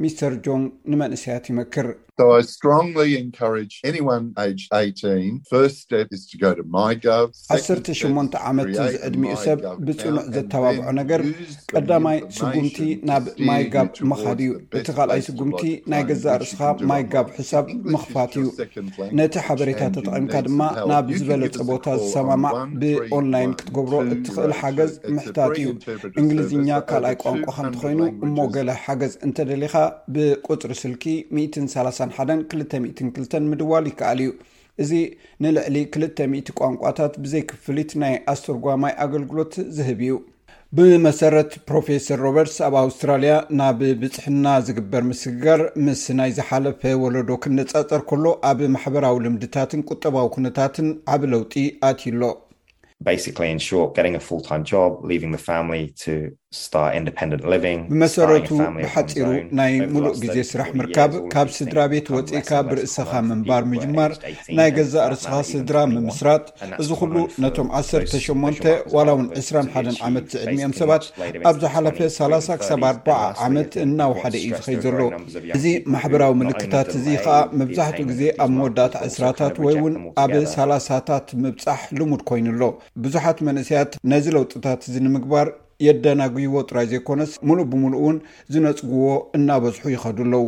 [0.02, 0.62] ሚስተር ጆን
[0.92, 1.86] ንመንእስያት ይመክር
[2.20, 2.20] 18
[8.50, 11.20] ዓመት ዝዕድሚኡ ሰብ ብፅኑዕ ዘተባብዖ ነገር
[11.74, 12.78] ቀዳማይ ስጉምቲ
[13.10, 14.50] ናብ ማይ ጋብ መኻድ እዩ
[14.80, 15.62] እቲ ካልኣይ ስጉምቲ
[15.92, 16.60] ናይ ገዛ ርእስኻ
[16.90, 18.46] ማይ ጋብ ሕሳብ ምኽፋት እዩ
[19.20, 20.60] ነቲ ሓበሬታ ተጠቒምካ ድማ
[20.92, 25.68] ናብ ዝበለፀ ቦታ ዝሰማማዕ ብኦንላይን ክትገብሮ እትኽእል ሓገዝ ምሕታት እዩ
[26.20, 29.74] እንግሊዝኛ ካልኣይ ቋንቋኸ እንተኮይኑ እሞገለ ሓገዝ እንተደሊኻ
[30.16, 31.04] ብቁፅሪ ስልኪ
[31.38, 34.28] 13 ሓደን 22 ምድዋል ይከኣል እዩ
[34.82, 34.90] እዚ
[35.44, 40.12] ንልዕሊ 200 ቋንቋታት ብዘይክፍልት ናይ ኣስርጓማይ ኣገልግሎት ዝህብ እዩ
[40.78, 48.24] ብመሰረት ፕሮፌሰር ሮበርትስ ኣብ ኣውስትራልያ ናብ ብፅሕና ዝግበር ምስግጋር ምስ ናይ ዝሓለፈ ወለዶ ክነፃፀር ከሎ
[48.50, 51.54] ኣብ ማሕበራዊ ልምድታትን ቁጠባዊ ኩነታትን ዓብ ለውጢ
[51.90, 52.22] ኣትዩሎ
[57.90, 59.24] ብመሰረቱ ብሓፂሩ
[59.59, 64.12] ናይ ሙሉእ ግዜ ስራሕ ምርካብ ካብ ስድራ ቤት ወፂኢካ ብርእስካ ምንባር ምጅማር
[64.59, 66.44] ናይ ገዛእ ርስኻ ስድራ ምምስራት
[66.82, 71.05] እዚ ኩሉ ነቶም 18 ዋላ ውን 21 ዓመት ዝዕድሚኦም ሰባት
[71.53, 73.12] ኣብ ዝሓለፈ 30 ሳ 4
[73.46, 74.98] ዓመት እናወሓደ እዩ ዝኸይ ዘሎ
[75.59, 79.96] እዚ ማሕበራዊ ምልክታት እዚ ከዓ መብዛሕትኡ ግዜ ኣብ መወዳጣ እስራታት ወይ እውን
[80.26, 82.62] ኣብ 3ላሳታት ምብፃሕ ልሙድ ኮይኑሎ
[83.07, 85.48] ብዙሓት መንእስያት ነዚ ለውጥታት ዝንምግባር
[85.86, 88.16] የዳናግይዎ ጥራይ ዘይኮነስ ሙሉእ ብምሉእ እውን
[88.52, 89.06] ዝነፅግዎ
[89.36, 90.46] እናበዝሑ ይኸዱ ኣለዉ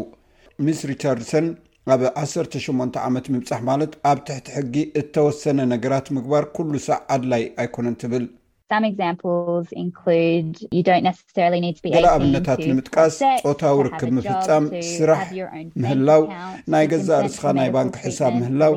[0.67, 1.47] ምስ ሪቻርድሰን
[1.95, 7.97] ኣብ 18 ዓመት ምብፃሕ ማለት ኣብ ትሕቲ ሕጊ እተወሰነ ነገራት ምግባር ኩሉ ሳዕ ኣድላይ ኣይኮነን
[8.03, 8.25] ትብል
[8.73, 8.75] ገ
[12.17, 13.15] ኣብነታት ንምጥቃስ
[13.47, 15.27] ፆታዊ ርክብ ምፍፃም ስራሕ
[15.83, 16.23] ምህላው
[16.73, 18.73] ናይ ገዛእ ርስኻ ናይ ባንኪ ሕሳብ ምህላው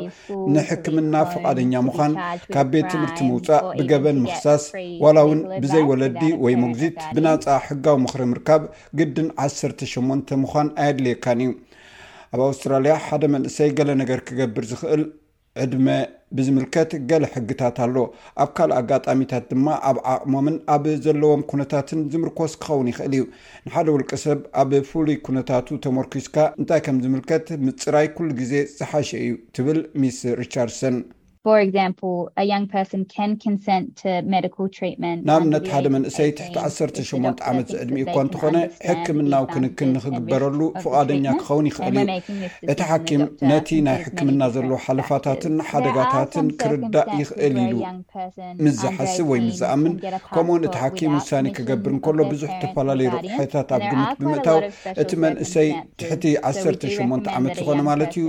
[0.56, 2.12] ንሕክምና ፍቓደኛ ምኳን
[2.56, 4.64] ካብ ቤት ትምህርቲ ምውፃእ ብገበን ምክሳስ
[5.06, 8.62] ዋላ ውን ብዘይ ወለዲ ወይ መጉዚት ብናፃ ሕጋዊ ምኽሪ ምርካብ
[9.02, 11.50] ግድን 18 ምኳን ኣይድልየካን እዩ
[12.36, 15.04] ኣብ ኣውስትራልያ ሓደ መንእሰይ ገለ ነገር ክገብር ዝክእል
[15.64, 15.88] ዕድመ
[16.38, 17.96] ብዝምልከት ገሊ ሕግታት ኣሎ
[18.44, 23.24] ኣብ ካልእ ኣጋጣሚታት ድማ ኣብ ዓቕሞምን ኣብ ዘለዎም ኩነታትን ዝምርኮስ ክኸውን ይኽእል እዩ
[23.68, 29.30] ንሓደ ውልቀ ሰብ ኣብ ፍሉይ ኩነታቱ ተመርኪስካ እንታይ ከም ዝምልከት ምፅራይ ኩሉ ግዜ ዝሓሸ እዩ
[29.58, 30.98] ትብል ሚስ ሪቻርሰን
[35.30, 38.56] ናብነት ሓደ መንእሰይ ትሕቲ 18 ዓመት ዝዕድሚ ኢኳ እንትኾነ
[38.90, 43.22] ሕክምናዊ ክንክን ንክግበረሉ ፍቓደኛ ክኸውን ይኽእል እዩ እቲ ሓኪም
[43.52, 47.76] ነቲ ናይ ሕክምና ዘለዎ ሓለፋታትን ሓደጋታትን ክርዳእ ይኽእል ኢሉ
[48.68, 49.94] ምዝሓስብ ወይ ምዝኣምን
[50.36, 54.60] ከምኡውን እቲ ሓኪም ውሳኒ ክገብር እንከሎ ብዙሕ ዝተፈላለዩ ርሒታት ኣብ ግምት ብምእታው
[55.04, 55.70] እቲ መንእሰይ
[56.02, 58.26] ትሕቲ 18 ዓመት ዝኾነ ማለት እዩ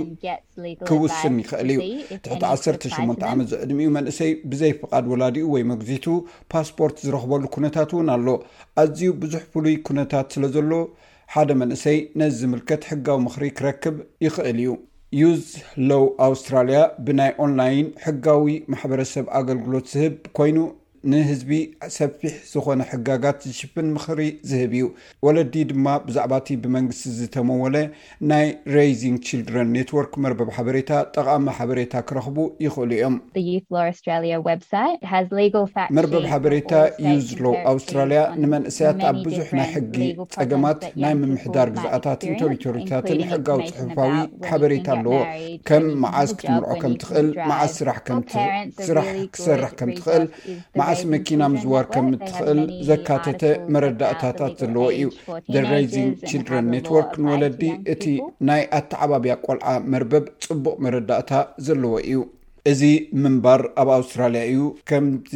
[0.89, 1.89] ክውስን ይኽእል እዩ
[2.23, 2.59] ትሕቲ ዓተ
[3.33, 6.05] ዓመት ዘዕድሚኡ መንእሰይ ብዘይ ፍቓድ ወላድኡ ወይ መግዚቱ
[6.53, 8.27] ፓስፖርት ዝረኽበሉ ኩነታት እውን ኣሎ
[8.83, 10.71] ኣዝዩ ብዙሕ ፍሉይ ኩነታት ስለ ዘሎ
[11.35, 13.95] ሓደ መንእሰይ ነዚ ዝምልከት ሕጋዊ ምክሪ ክረክብ
[14.25, 14.69] ይክእል እዩ
[15.21, 15.43] ዩዝ
[15.89, 20.57] ሎው ኣውስትራልያ ብናይ ኦንላይን ሕጋዊ ማሕበረሰብ ኣገልግሎት ዝህብ ኮይኑ
[21.11, 21.49] ንህዝቢ
[21.97, 24.85] ሰፊሕ ዝኾነ ሕጋጋት ዝሽፍን ምክሪ ዝህብ እዩ
[25.25, 27.75] ወለዲ ድማ ብዛዕባእቲ ብመንግስቲ ዝተመወለ
[28.29, 33.15] ናይ ሬዚንግ ልድረን ኔትወርክ መርበብ ሓበሬታ ጠቃሚ ሓበሬታ ክረክቡ ይክእሉ እዮም
[35.99, 36.73] መርበብ ሓበሬታ
[37.07, 39.95] ዩዝሎ ኣውስትራልያ ንመንእሰያት ኣብ ብዙሕ ናይ ሕጊ
[40.37, 44.13] ፀገማት ናይ ምምሕዳር ግዛኣታትን ቴሪቶሪታትን ሕጋዊ ፅሑፋዊ
[44.49, 45.15] ሓበሬታ ኣለዎ
[45.71, 47.97] ከም መዓዝ ክትምርዖከም ትኽእል መዓዝ ስራሕ
[49.37, 50.25] ክሰርሕ ከም ትክእል
[51.13, 53.41] መኪና ምዝዋር ከም እትኽእል ዘካተተ
[53.73, 55.07] መረዳእታታት ዘለዎ እዩ
[55.53, 57.63] ደ ራዚንግ ልድረን ነትወርክ ንወለዲ
[57.95, 58.05] እቲ
[58.49, 61.31] ናይ ኣተዓባብያ ቆልዓ መርበብ ፅቡቅ መረዳእታ
[61.67, 62.19] ዘለዎ እዩ
[62.71, 62.81] እዚ
[63.23, 65.31] ምንባር ኣብ ኣውስትራልያ እዩ ከምዚ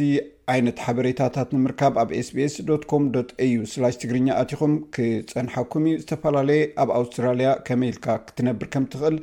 [0.52, 8.68] ዓይነት ሓበሬታታት ንምርካብ ኣብ ስቢስኮ au ትግርኛ ኣቲኹም ክፀንሐኩም እዩ ዝተፈላለየ ኣብ ኣውስትራልያ ከመኢልካ ክትነብር
[8.74, 9.16] ከም ትኽእል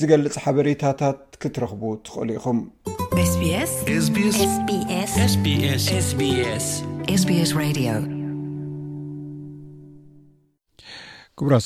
[0.00, 3.30] ዝገልፅ ሓበሬታታት ክትረኽቡ ትኽእሉ ኢኹምክቡራ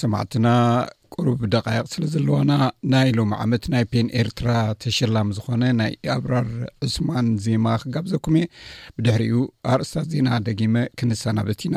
[0.03, 0.49] ሰማዕትና
[1.17, 2.53] ቅርብ ደቃየቕ ስለ ዘለዋና
[2.95, 4.51] ናይ ሎሚ ዓመት ናይ ፔን ኤርትራ
[4.85, 6.49] ተሸላም ዝኾነ ናይ ኣብራር
[6.89, 8.49] ዕስማን ዜማ ክጋብዘኩም እየ
[8.99, 9.41] ብድሕሪኡ
[9.75, 11.75] ኣርእስታት ዜና ደጊመ ክንሰናበት ኢና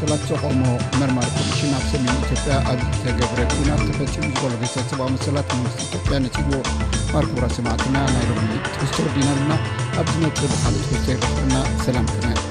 [0.00, 0.62] መስላት ዝቆሞ
[1.00, 6.60] መርማሪ ኮምሽና ኣብ ሰሚና ኢትዮጵያ ኣብ ተገብረ ኩና ዝተፈፂም ዝገሎገሰ ሰብ መሰላት ምንግስቲ ኢትዮጵያ ነፅዎ
[7.20, 9.50] ኣርግቡራ ሰማዕትና ናይ ለምኒ ክስትርዲናና
[10.02, 11.54] ኣብ ዝነ ተብሓሉተ ይረና
[11.86, 12.47] ሰላምትናእዮ